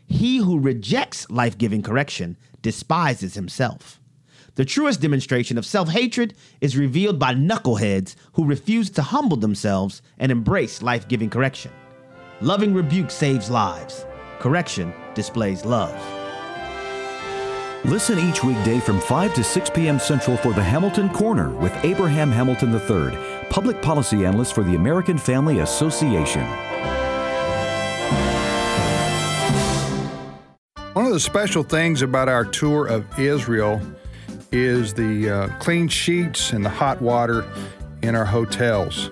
[0.07, 3.99] He who rejects life giving correction despises himself.
[4.55, 10.01] The truest demonstration of self hatred is revealed by knuckleheads who refuse to humble themselves
[10.17, 11.71] and embrace life giving correction.
[12.39, 14.05] Loving rebuke saves lives,
[14.39, 15.93] correction displays love.
[17.83, 19.99] Listen each weekday from 5 to 6 p.m.
[19.99, 25.17] Central for the Hamilton Corner with Abraham Hamilton III, public policy analyst for the American
[25.17, 26.45] Family Association.
[30.93, 33.81] One of the special things about our tour of Israel
[34.55, 37.45] is the uh, clean sheets and the hot water
[38.01, 39.11] in our hotels.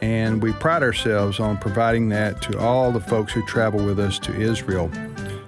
[0.00, 4.18] And we pride ourselves on providing that to all the folks who travel with us
[4.20, 4.90] to Israel.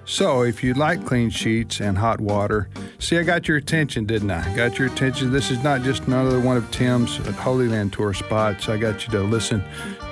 [0.05, 2.69] So, if you like clean sheets and hot water,
[2.99, 4.53] see, I got your attention, didn't I?
[4.55, 5.31] Got your attention.
[5.31, 8.67] This is not just another one of Tim's Holy Land tour spots.
[8.67, 9.63] I got you to listen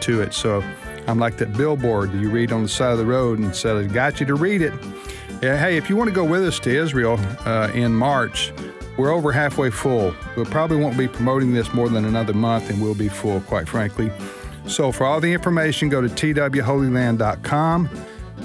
[0.02, 0.34] to it.
[0.34, 0.64] So,
[1.08, 3.76] I'm like that billboard that you read on the side of the road and said,
[3.76, 4.74] I got you to read it.
[5.42, 8.54] Yeah, hey, if you want to go with us to Israel uh, in March,
[9.02, 10.14] we're over halfway full.
[10.38, 13.68] We probably won't be promoting this more than another month, and we'll be full, quite
[13.68, 14.12] frankly.
[14.68, 17.90] So, for all the information, go to twholyland.com,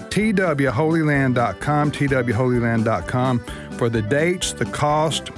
[0.08, 3.38] twholyland.com, twholyland.com.
[3.76, 5.30] For the dates, the cost,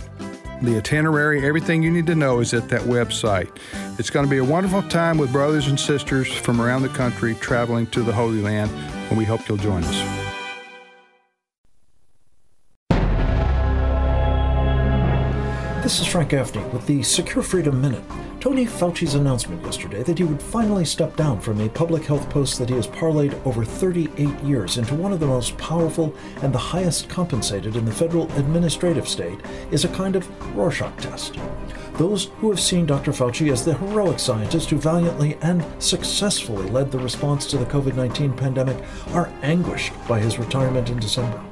[0.62, 3.50] the itinerary, everything you need to know is at that website.
[3.98, 7.34] It's going to be a wonderful time with brothers and sisters from around the country
[7.34, 10.27] traveling to the Holy Land, and we hope you'll join us.
[15.88, 18.04] This is Frank Gaffney with the Secure Freedom Minute.
[18.40, 22.58] Tony Fauci's announcement yesterday that he would finally step down from a public health post
[22.58, 26.58] that he has parlayed over 38 years into one of the most powerful and the
[26.58, 29.38] highest compensated in the federal administrative state
[29.70, 31.38] is a kind of Rorschach test.
[31.94, 33.12] Those who have seen Dr.
[33.12, 37.94] Fauci as the heroic scientist who valiantly and successfully led the response to the COVID
[37.94, 38.76] 19 pandemic
[39.14, 41.42] are anguished by his retirement in December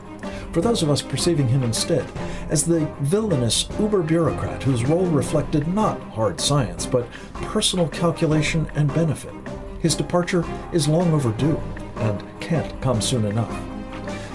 [0.56, 2.10] for those of us perceiving him instead
[2.48, 7.06] as the villainous uber bureaucrat whose role reflected not hard science, but
[7.42, 9.34] personal calculation and benefit.
[9.80, 11.60] His departure is long overdue
[11.96, 13.54] and can't come soon enough.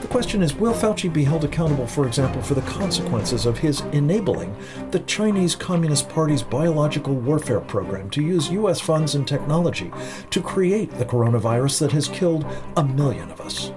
[0.02, 3.82] The question is will Fauci be held accountable, for example, for the consequences of his
[3.92, 4.56] enabling
[4.92, 8.80] the Chinese Communist Party's biological warfare program to use U.S.
[8.80, 9.92] funds and technology
[10.30, 12.46] to create the coronavirus that has killed
[12.78, 13.72] a million of us?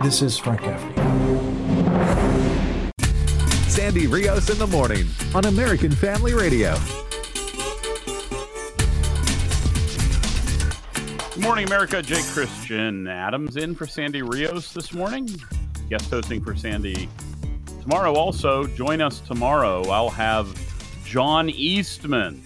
[0.00, 0.94] This is Frank Gaffney.
[3.68, 6.78] Sandy Rios in the morning on American Family Radio.
[11.34, 12.00] Good morning, America.
[12.00, 15.28] Jay Christian Adams in for Sandy Rios this morning.
[15.90, 17.08] Guest hosting for Sandy
[17.82, 18.14] tomorrow.
[18.14, 19.82] Also, join us tomorrow.
[19.90, 20.56] I'll have
[21.04, 22.40] John Eastman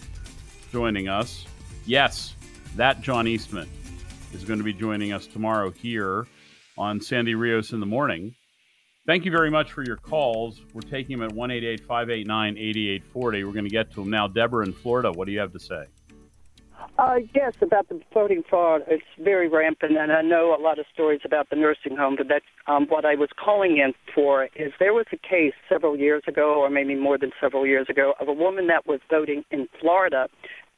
[0.73, 1.45] joining us.
[1.85, 2.35] Yes,
[2.77, 3.69] that John Eastman
[4.33, 6.27] is going to be joining us tomorrow here
[6.79, 8.35] on Sandy Rios in the morning.
[9.07, 10.61] Thank you very much for your calls.
[10.73, 13.45] We're taking them at 188 589 8840.
[13.45, 14.29] We're going to get to them now.
[14.29, 15.87] Deborah in Florida, what do you have to say?
[16.99, 18.83] Uh, yes, about the voting fraud.
[18.87, 22.29] It's very rampant, and I know a lot of stories about the nursing home, but
[22.29, 24.45] that's um, what I was calling in for.
[24.57, 28.15] Is there was a case several years ago, or maybe more than several years ago,
[28.21, 30.29] of a woman that was voting in Florida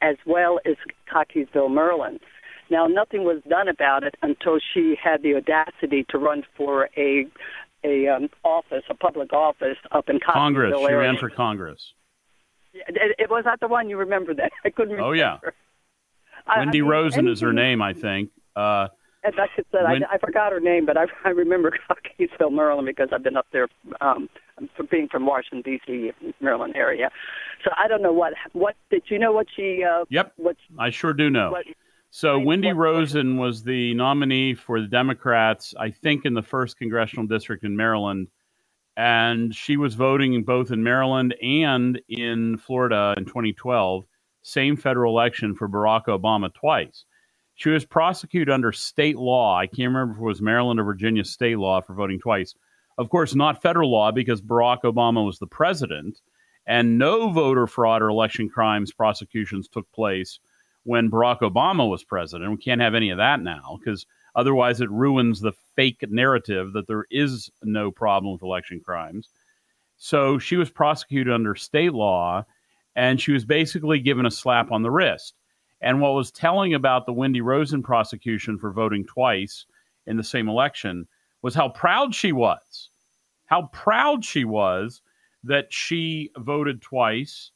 [0.02, 0.76] as well as
[1.12, 2.20] Cockeysville, Maryland.
[2.70, 7.26] Now, nothing was done about it until she had the audacity to run for a
[7.84, 10.74] a um, office, a public office up in Congress.
[10.78, 11.92] She ran for Congress.
[12.72, 14.50] It, it was not the one you remember that.
[14.64, 15.08] I couldn't remember.
[15.10, 15.38] Oh yeah.
[15.44, 15.50] I-
[16.46, 18.30] I Wendy mean, Rosen is her name, I think.
[18.56, 18.88] Uh,
[19.22, 22.52] And like I said, When- I, I forgot her name, but I, I remember Cockeysville,
[22.52, 23.68] Maryland, because I've been up there
[24.02, 24.28] um,
[24.76, 27.10] for being from Washington D.C., Maryland area.
[27.64, 29.82] So I don't know what what did you know what she?
[29.84, 30.32] Uh, Yep.
[30.36, 31.50] What I sure do know.
[31.52, 31.66] What-
[32.16, 37.26] so Wendy Rosen was the nominee for the Democrats, I think, in the first congressional
[37.26, 38.28] district in Maryland,
[38.96, 44.04] and she was voting both in Maryland and in Florida in 2012,
[44.42, 47.04] same federal election for Barack Obama twice.
[47.56, 49.58] She was prosecuted under state law.
[49.58, 52.54] I can't remember if it was Maryland or Virginia state law for voting twice.
[52.96, 56.20] Of course, not federal law because Barack Obama was the president,
[56.64, 60.38] and no voter fraud or election crimes prosecutions took place
[60.84, 62.50] when Barack Obama was president.
[62.50, 64.06] We can't have any of that now because
[64.36, 69.28] otherwise it ruins the fake narrative that there is no problem with election crimes.
[69.96, 72.44] So she was prosecuted under state law
[72.96, 75.34] and she was basically given a slap on the wrist.
[75.80, 79.66] And what was telling about the Wendy Rosen prosecution for voting twice
[80.06, 81.06] in the same election
[81.42, 82.90] was how proud she was.
[83.46, 85.02] How proud she was
[85.42, 87.50] that she voted twice.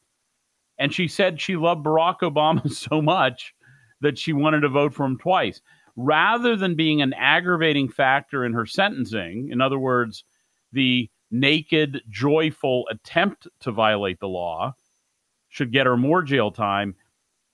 [0.79, 3.55] And she said she loved Barack Obama so much
[4.01, 5.61] that she wanted to vote for him twice.
[5.97, 10.23] Rather than being an aggravating factor in her sentencing, in other words,
[10.73, 14.75] the naked, joyful attempt to violate the law
[15.49, 16.95] should get her more jail time,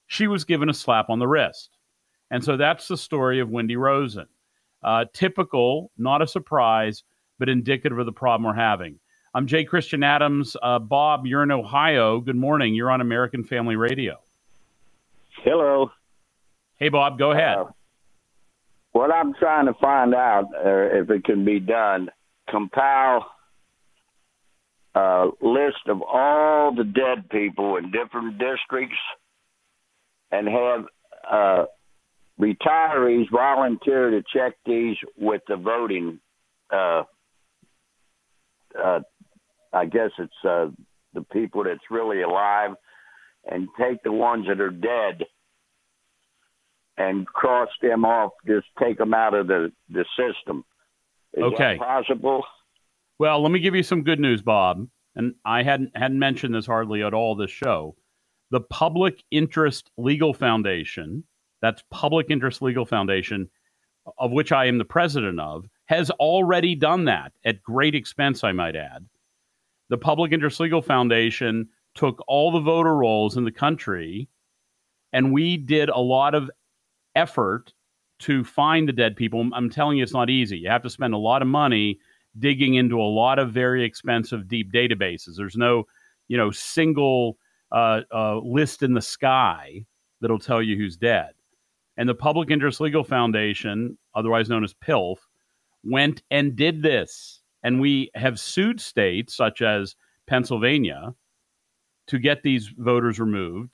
[0.07, 1.71] she was given a slap on the wrist.
[2.31, 4.27] And so that's the story of Wendy Rosen.
[4.83, 7.03] Uh, typical, not a surprise,
[7.39, 8.99] but indicative of the problem we're having.
[9.37, 10.57] I'm Jay Christian Adams.
[10.63, 12.21] Uh, Bob, you're in Ohio.
[12.21, 12.77] Good morning.
[12.77, 14.21] You're on American Family Radio.
[15.43, 15.91] Hello.
[16.77, 17.59] Hey, Bob, go ahead.
[17.59, 17.65] Uh,
[18.93, 22.11] what I'm trying to find out, uh, if it can be done,
[22.49, 23.29] compile
[24.95, 28.95] a list of all the dead people in different districts
[30.31, 30.85] and have
[31.29, 31.65] uh,
[32.41, 36.21] retirees volunteer to check these with the voting.
[36.71, 37.03] Uh,
[38.81, 39.01] uh,
[39.75, 40.69] I guess it's uh,
[41.13, 42.71] the people that's really alive,
[43.51, 45.25] and take the ones that are dead
[46.97, 48.33] and cross them off.
[48.47, 50.65] Just take them out of the the system.
[51.35, 51.77] Is Okay.
[51.77, 52.45] that possible?
[53.19, 54.87] Well, let me give you some good news, Bob.
[55.17, 57.97] And I hadn't hadn't mentioned this hardly at all this show.
[58.51, 61.25] The Public Interest Legal Foundation,
[61.61, 63.49] that's Public Interest Legal Foundation,
[64.19, 68.53] of which I am the president of, has already done that at great expense, I
[68.53, 69.07] might add.
[69.95, 74.29] The Public Interest Legal Foundation took all the voter rolls in the country
[75.13, 76.51] and we did a lot of
[77.15, 77.73] effort
[78.19, 79.49] to find the dead people.
[79.55, 80.59] I'm telling you, it's not easy.
[80.59, 82.01] You have to spend a lot of money
[82.41, 85.37] digging into a lot of very expensive deep databases.
[85.37, 85.85] There's no,
[86.27, 87.39] you know, single
[87.71, 89.87] uh, uh, list in the sky
[90.21, 91.35] that'll tell you who's dead.
[91.97, 95.19] And the Public Interest Legal Foundation, otherwise known as PILF,
[95.85, 97.43] went and did this.
[97.65, 99.97] And we have sued states such as
[100.27, 101.15] Pennsylvania
[102.07, 103.71] to get these voters removed.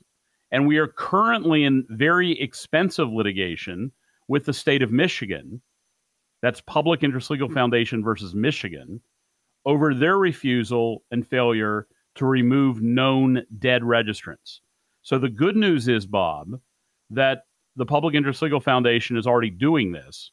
[0.53, 3.93] And we are currently in very expensive litigation
[4.29, 5.61] with the state of Michigan.
[6.41, 7.55] That's Public Interest Legal hmm.
[7.55, 9.01] Foundation versus Michigan
[9.67, 14.61] over their refusal and failure to remove known dead registrants.
[15.03, 16.61] So the good news is, Bob,
[17.11, 17.43] that
[17.77, 20.33] the Public Interest Legal Foundation is already doing this.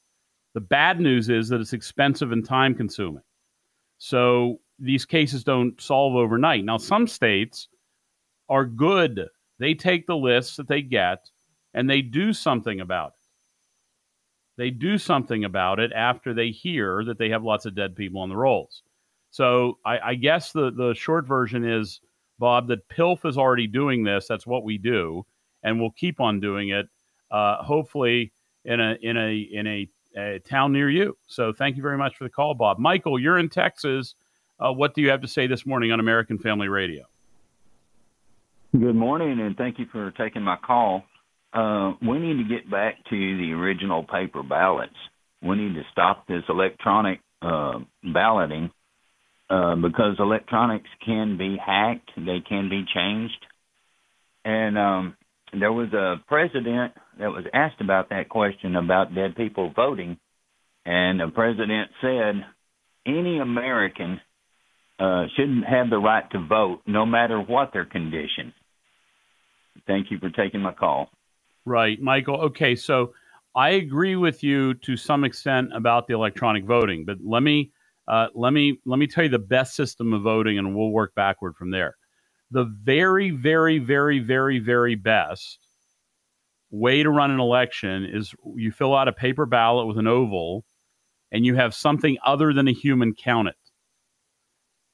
[0.53, 3.23] The bad news is that it's expensive and time consuming.
[3.97, 6.63] So these cases don't solve overnight.
[6.63, 7.67] Now, some states
[8.49, 9.27] are good.
[9.59, 11.29] They take the lists that they get
[11.73, 13.13] and they do something about it.
[14.57, 18.21] They do something about it after they hear that they have lots of dead people
[18.21, 18.81] on the rolls.
[19.29, 22.01] So I, I guess the, the short version is,
[22.39, 24.27] Bob, that PILF is already doing this.
[24.27, 25.25] That's what we do,
[25.63, 26.87] and we'll keep on doing it.
[27.29, 28.31] Uh, hopefully,
[28.65, 31.15] in a in a in a, a town near you.
[31.27, 32.79] So thank you very much for the call, Bob.
[32.79, 34.15] Michael, you're in Texas.
[34.59, 37.05] Uh, what do you have to say this morning on American Family Radio?
[38.71, 41.03] Good morning, and thank you for taking my call.
[41.53, 44.95] Uh, we need to get back to the original paper ballots.
[45.41, 48.71] We need to stop this electronic uh, balloting
[49.49, 53.45] uh, because electronics can be hacked, they can be changed.
[54.43, 55.17] And um,
[55.57, 60.17] there was a president that was asked about that question about dead people voting,
[60.85, 62.45] and the president said
[63.05, 64.19] any American
[64.99, 68.53] uh, shouldn't have the right to vote, no matter what their condition.
[69.85, 71.09] Thank you for taking my call.
[71.65, 72.41] Right, Michael.
[72.41, 73.13] Okay, so
[73.55, 77.71] I agree with you to some extent about the electronic voting, but let me
[78.07, 81.13] Uh, let me let me tell you the best system of voting, and we'll work
[81.13, 81.97] backward from there.
[82.51, 85.66] The very, very, very, very, very best
[86.69, 90.65] way to run an election is you fill out a paper ballot with an oval,
[91.31, 93.55] and you have something other than a human count it.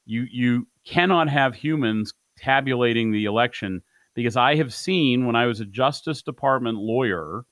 [0.06, 3.82] You you cannot have humans tabulating the election
[4.14, 7.44] because I have seen when I was a Justice Department lawyer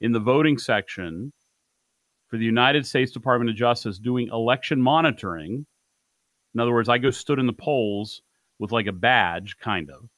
[0.00, 1.32] in the voting section
[2.28, 5.66] for the United States Department of Justice doing election monitoring.
[6.54, 8.22] In other words, I go stood in the polls
[8.58, 10.08] with like a badge, kind of,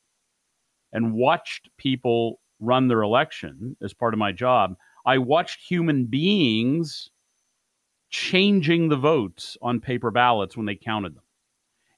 [0.92, 4.76] and watched people run their election as part of my job.
[5.04, 7.10] I watched human beings
[8.08, 11.24] changing the votes on paper ballots when they counted them.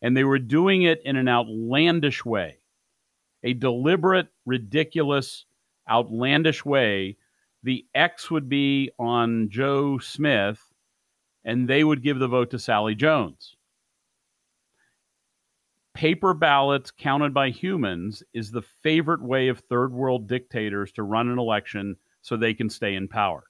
[0.00, 2.58] And they were doing it in an outlandish way,
[3.42, 5.44] a deliberate, ridiculous,
[5.88, 7.16] outlandish way
[7.62, 10.60] the X would be on Joe Smith,
[11.44, 13.53] and they would give the vote to Sally Jones.
[15.94, 21.28] Paper ballots counted by humans is the favorite way of third world dictators to run
[21.28, 23.44] an election so they can stay in power.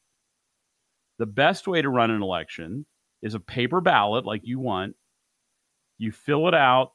[1.18, 2.84] The best way to run an election
[3.22, 4.94] is a paper ballot like you want.
[5.96, 6.92] You fill it out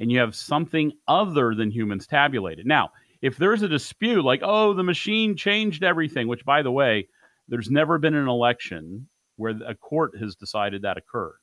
[0.00, 2.66] and you have something other than humans tabulated.
[2.66, 2.90] Now,
[3.22, 7.08] if there's a dispute like, oh, the machine changed everything, which, by the way,
[7.46, 11.38] there's never been an election where a court has decided that occurred.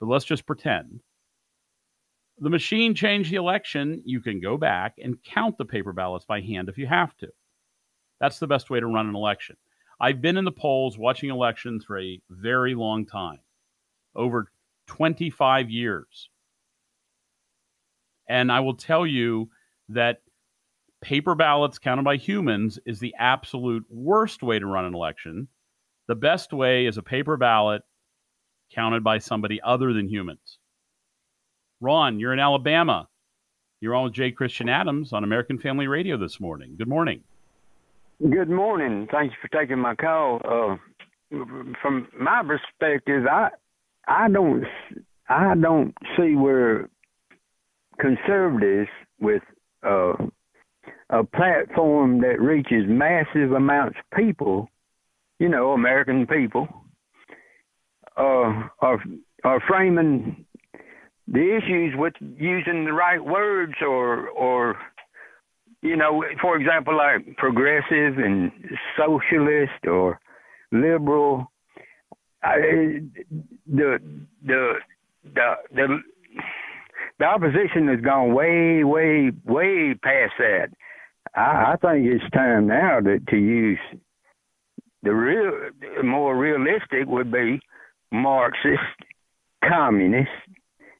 [0.00, 1.00] But let's just pretend.
[2.40, 4.02] The machine changed the election.
[4.04, 7.28] You can go back and count the paper ballots by hand if you have to.
[8.20, 9.56] That's the best way to run an election.
[10.00, 13.40] I've been in the polls watching elections for a very long time,
[14.14, 14.50] over
[14.86, 16.30] 25 years.
[18.28, 19.50] And I will tell you
[19.88, 20.18] that
[21.00, 25.48] paper ballots counted by humans is the absolute worst way to run an election.
[26.06, 27.82] The best way is a paper ballot
[28.72, 30.57] counted by somebody other than humans.
[31.80, 33.08] Ron, you're in Alabama.
[33.80, 36.74] You're on with Jay Christian Adams on American Family Radio this morning.
[36.76, 37.22] Good morning.
[38.20, 39.06] Good morning.
[39.12, 40.40] Thanks for taking my call.
[40.44, 40.76] Uh,
[41.80, 43.50] from my perspective, I
[44.08, 44.64] I don't
[45.28, 46.88] I don't see where
[48.00, 48.88] conservatives
[49.20, 49.42] with
[49.86, 50.14] uh,
[51.10, 54.68] a platform that reaches massive amounts of people,
[55.38, 56.66] you know, American people,
[58.16, 59.02] uh, are
[59.44, 60.44] are framing
[61.30, 64.76] the issues with using the right words or or
[65.82, 68.50] you know, for example, like progressive and
[68.96, 70.18] socialist or
[70.72, 71.50] liberal.
[72.42, 73.00] I,
[73.66, 73.98] the
[74.44, 74.74] the
[75.34, 75.98] the the
[77.18, 80.68] the opposition has gone way, way, way past that.
[81.34, 83.78] I, I think it's time now to, to use
[85.02, 85.70] the real,
[86.04, 87.60] more realistic would be
[88.12, 88.78] Marxist,
[89.68, 90.30] communist.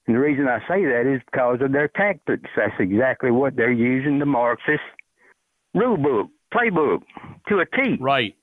[0.08, 2.48] And the reason I say that is because of their tactics.
[2.56, 4.80] That's exactly what they're using the Marxist
[5.74, 7.02] rule book, playbook
[7.48, 7.98] to a T.
[8.00, 8.34] Right,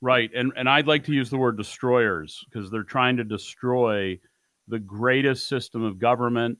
[0.00, 0.30] right.
[0.34, 4.18] And and I'd like to use the word destroyers because they're trying to destroy
[4.68, 6.58] the greatest system of government,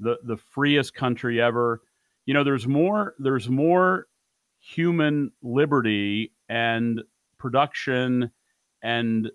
[0.00, 1.80] the the freest country ever.
[2.26, 4.08] You know, there's more there's more
[4.58, 7.02] human liberty and
[7.38, 8.32] production
[8.82, 9.30] and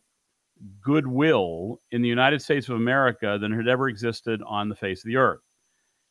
[0.82, 5.08] goodwill in the United States of America than had ever existed on the face of
[5.08, 5.42] the earth.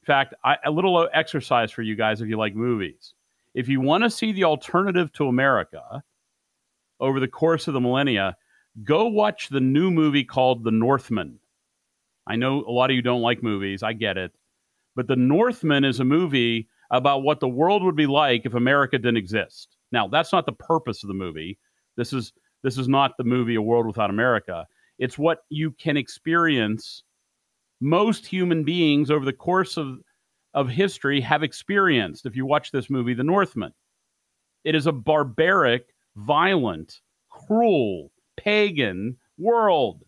[0.02, 3.14] In fact, I, a little exercise for you guys if you like movies.
[3.54, 6.02] If you want to see the alternative to America
[7.00, 8.36] over the course of the millennia,
[8.84, 11.38] go watch the new movie called The Northman.
[12.26, 14.32] I know a lot of you don't like movies, I get it.
[14.94, 18.98] But The Northman is a movie about what the world would be like if America
[18.98, 19.76] didn't exist.
[19.92, 21.58] Now, that's not the purpose of the movie.
[21.96, 22.32] This is
[22.66, 24.66] this is not the movie A World Without America.
[24.98, 27.04] It's what you can experience
[27.80, 30.00] most human beings over the course of
[30.52, 33.72] of history have experienced if you watch this movie The Northman.
[34.64, 40.02] It is a barbaric, violent, cruel, pagan world.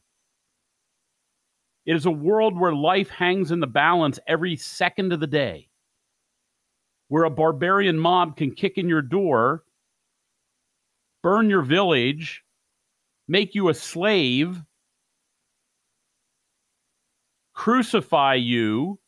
[1.86, 5.68] It is a world where life hangs in the balance every second of the day
[7.06, 9.62] where a barbarian mob can kick in your door,
[11.22, 12.42] burn your village,
[13.28, 14.60] make you a slave,
[17.54, 18.98] crucify you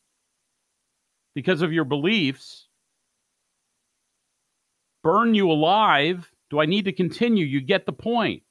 [1.35, 2.67] because of your beliefs,
[5.03, 6.31] burn you alive.
[6.49, 7.45] Do I need to continue?
[7.45, 8.43] You get the point.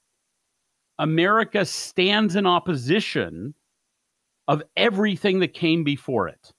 [0.99, 3.55] America stands in opposition
[4.49, 6.53] of everything that came before it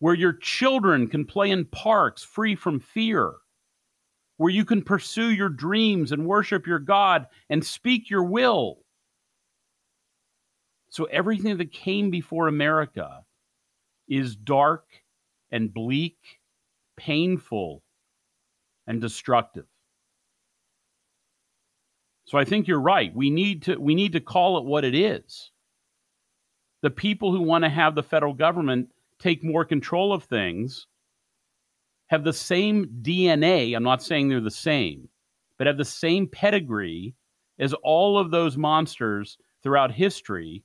[0.00, 3.34] where your children can play in parks free from fear,
[4.40, 8.78] where you can pursue your dreams and worship your God and speak your will.
[10.88, 13.22] So everything that came before America
[14.08, 14.86] is dark
[15.50, 16.16] and bleak,
[16.96, 17.82] painful
[18.86, 19.66] and destructive.
[22.24, 23.14] So I think you're right.
[23.14, 25.50] We need to we need to call it what it is.
[26.80, 28.88] The people who want to have the federal government
[29.18, 30.86] take more control of things
[32.10, 33.74] have the same DNA.
[33.74, 35.08] I'm not saying they're the same,
[35.56, 37.14] but have the same pedigree
[37.58, 40.64] as all of those monsters throughout history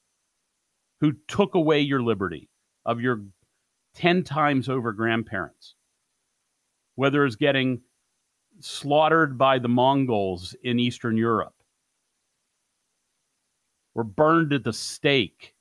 [1.02, 2.50] who took away your liberty
[2.84, 3.26] of your
[3.94, 5.76] 10 times over grandparents.
[6.96, 7.82] Whether it's getting
[8.62, 11.54] slaughtered by the Mongols in Eastern Europe,
[13.94, 15.54] or burned at the stake,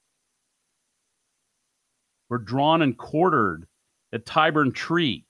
[2.31, 3.67] were drawn and quartered
[4.13, 5.27] at Tyburn Tree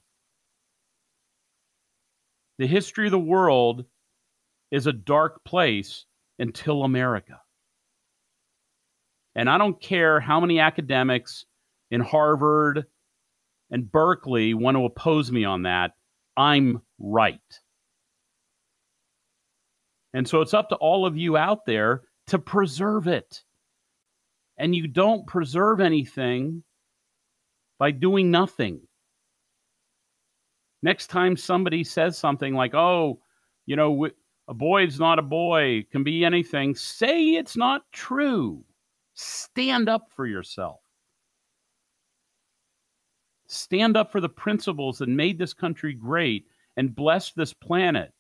[2.59, 3.85] the history of the world
[4.71, 6.05] is a dark place
[6.39, 7.41] until America.
[9.35, 11.45] And I don't care how many academics
[11.91, 12.85] in Harvard
[13.71, 15.93] and Berkeley want to oppose me on that,
[16.37, 17.41] I'm right.
[20.13, 23.43] And so it's up to all of you out there to preserve it.
[24.57, 26.63] And you don't preserve anything
[27.79, 28.83] by doing nothing.
[30.85, 33.19] Next time somebody says something like, oh,
[33.65, 34.07] you know,
[34.49, 38.63] a boy's not a boy, can be anything, say it's not true.
[39.15, 40.81] Stand up for yourself.
[43.47, 46.45] Stand up for the principles that made this country great
[46.77, 48.13] and blessed this planet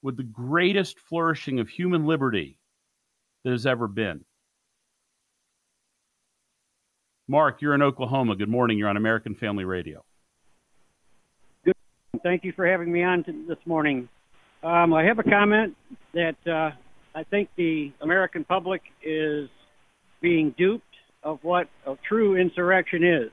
[0.00, 2.58] with the greatest flourishing of human liberty
[3.44, 4.24] that has ever been.
[7.28, 8.34] Mark, you're in Oklahoma.
[8.34, 8.78] Good morning.
[8.78, 10.02] You're on American Family Radio.
[12.22, 14.08] Thank you for having me on this morning.
[14.62, 15.76] Um, I have a comment
[16.14, 16.70] that uh,
[17.14, 19.48] I think the American public is
[20.22, 20.84] being duped
[21.22, 23.30] of what a true insurrection is.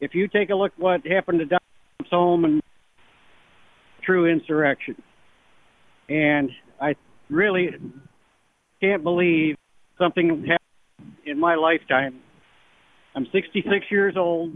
[0.00, 2.62] If you take a look at what happened to Donald's home and
[4.04, 4.94] true insurrection,
[6.08, 6.94] and I
[7.30, 7.70] really
[8.80, 9.56] can't believe
[9.98, 12.20] something happened in my lifetime.
[13.16, 14.52] I'm 66 years old.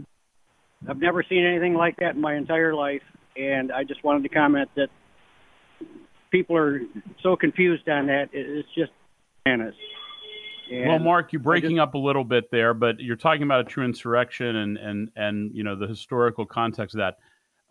[0.87, 3.01] I've never seen anything like that in my entire life
[3.37, 4.89] and I just wanted to comment that
[6.31, 6.81] people are
[7.21, 8.29] so confused on that.
[8.33, 8.91] It's just
[9.45, 9.75] bananas.
[10.71, 13.61] And well, Mark, you're breaking just, up a little bit there, but you're talking about
[13.61, 17.17] a true insurrection and and and you know the historical context of that.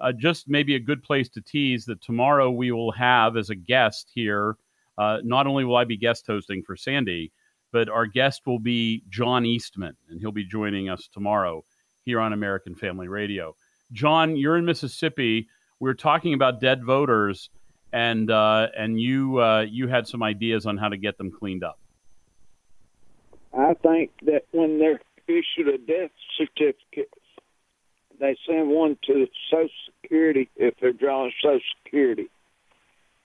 [0.01, 3.55] Uh, just maybe a good place to tease that tomorrow we will have as a
[3.55, 4.57] guest here.
[4.99, 7.33] Uh, not only will I be guest hosting for Sandy,
[7.73, 11.65] but our guest will be John Eastman, and he'll be joining us tomorrow
[12.05, 13.55] here on American Family Radio.
[13.93, 15.49] John, you're in Mississippi.
[15.81, 17.51] We are talking about dead voters,
[17.93, 21.65] and uh, and you uh, you had some ideas on how to get them cleaned
[21.65, 21.79] up.
[23.57, 27.13] I think that when they're issued a death certificate,
[28.19, 29.69] they send one to Social
[30.01, 32.31] Security if they're drawing Social Security.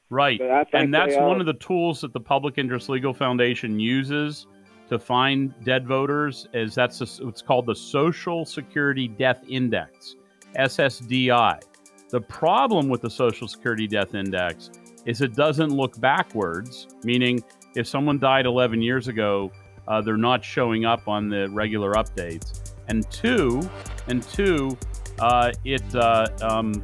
[0.10, 0.40] Right,
[0.74, 4.48] and that's one of the tools that the Public Interest Legal Foundation uses
[4.90, 6.48] to find dead voters.
[6.54, 10.16] Is that's a, what's called the Social Security Death Index.
[10.58, 11.62] SSDI.
[12.10, 14.72] The problem with the Social Security Death Index
[15.06, 17.44] is it doesn't look backwards, meaning
[17.76, 19.52] if someone died 11 years ago,
[19.88, 22.74] uh, they're not showing up on the regular updates.
[22.88, 23.62] And two,
[24.08, 24.78] and two,
[25.20, 26.84] uh, it uh, um,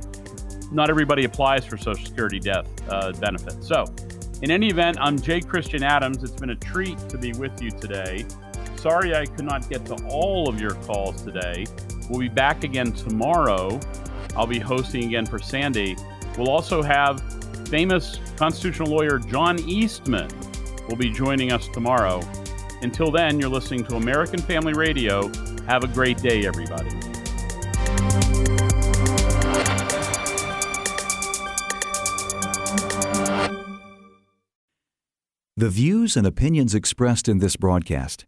[0.72, 3.68] not everybody applies for Social Security death uh, benefits.
[3.68, 3.86] So,
[4.42, 6.24] in any event, I'm Jay Christian Adams.
[6.24, 8.26] It's been a treat to be with you today.
[8.76, 11.66] Sorry I could not get to all of your calls today.
[12.14, 13.80] We'll be back again tomorrow.
[14.36, 15.97] I'll be hosting again for Sandy.
[16.38, 17.24] We'll also have
[17.68, 20.30] famous constitutional lawyer John Eastman
[20.88, 22.22] will be joining us tomorrow.
[22.84, 25.28] Until then, you're listening to American Family Radio.
[25.66, 26.91] Have a great day, everybody.
[35.57, 38.28] The views and opinions expressed in this broadcast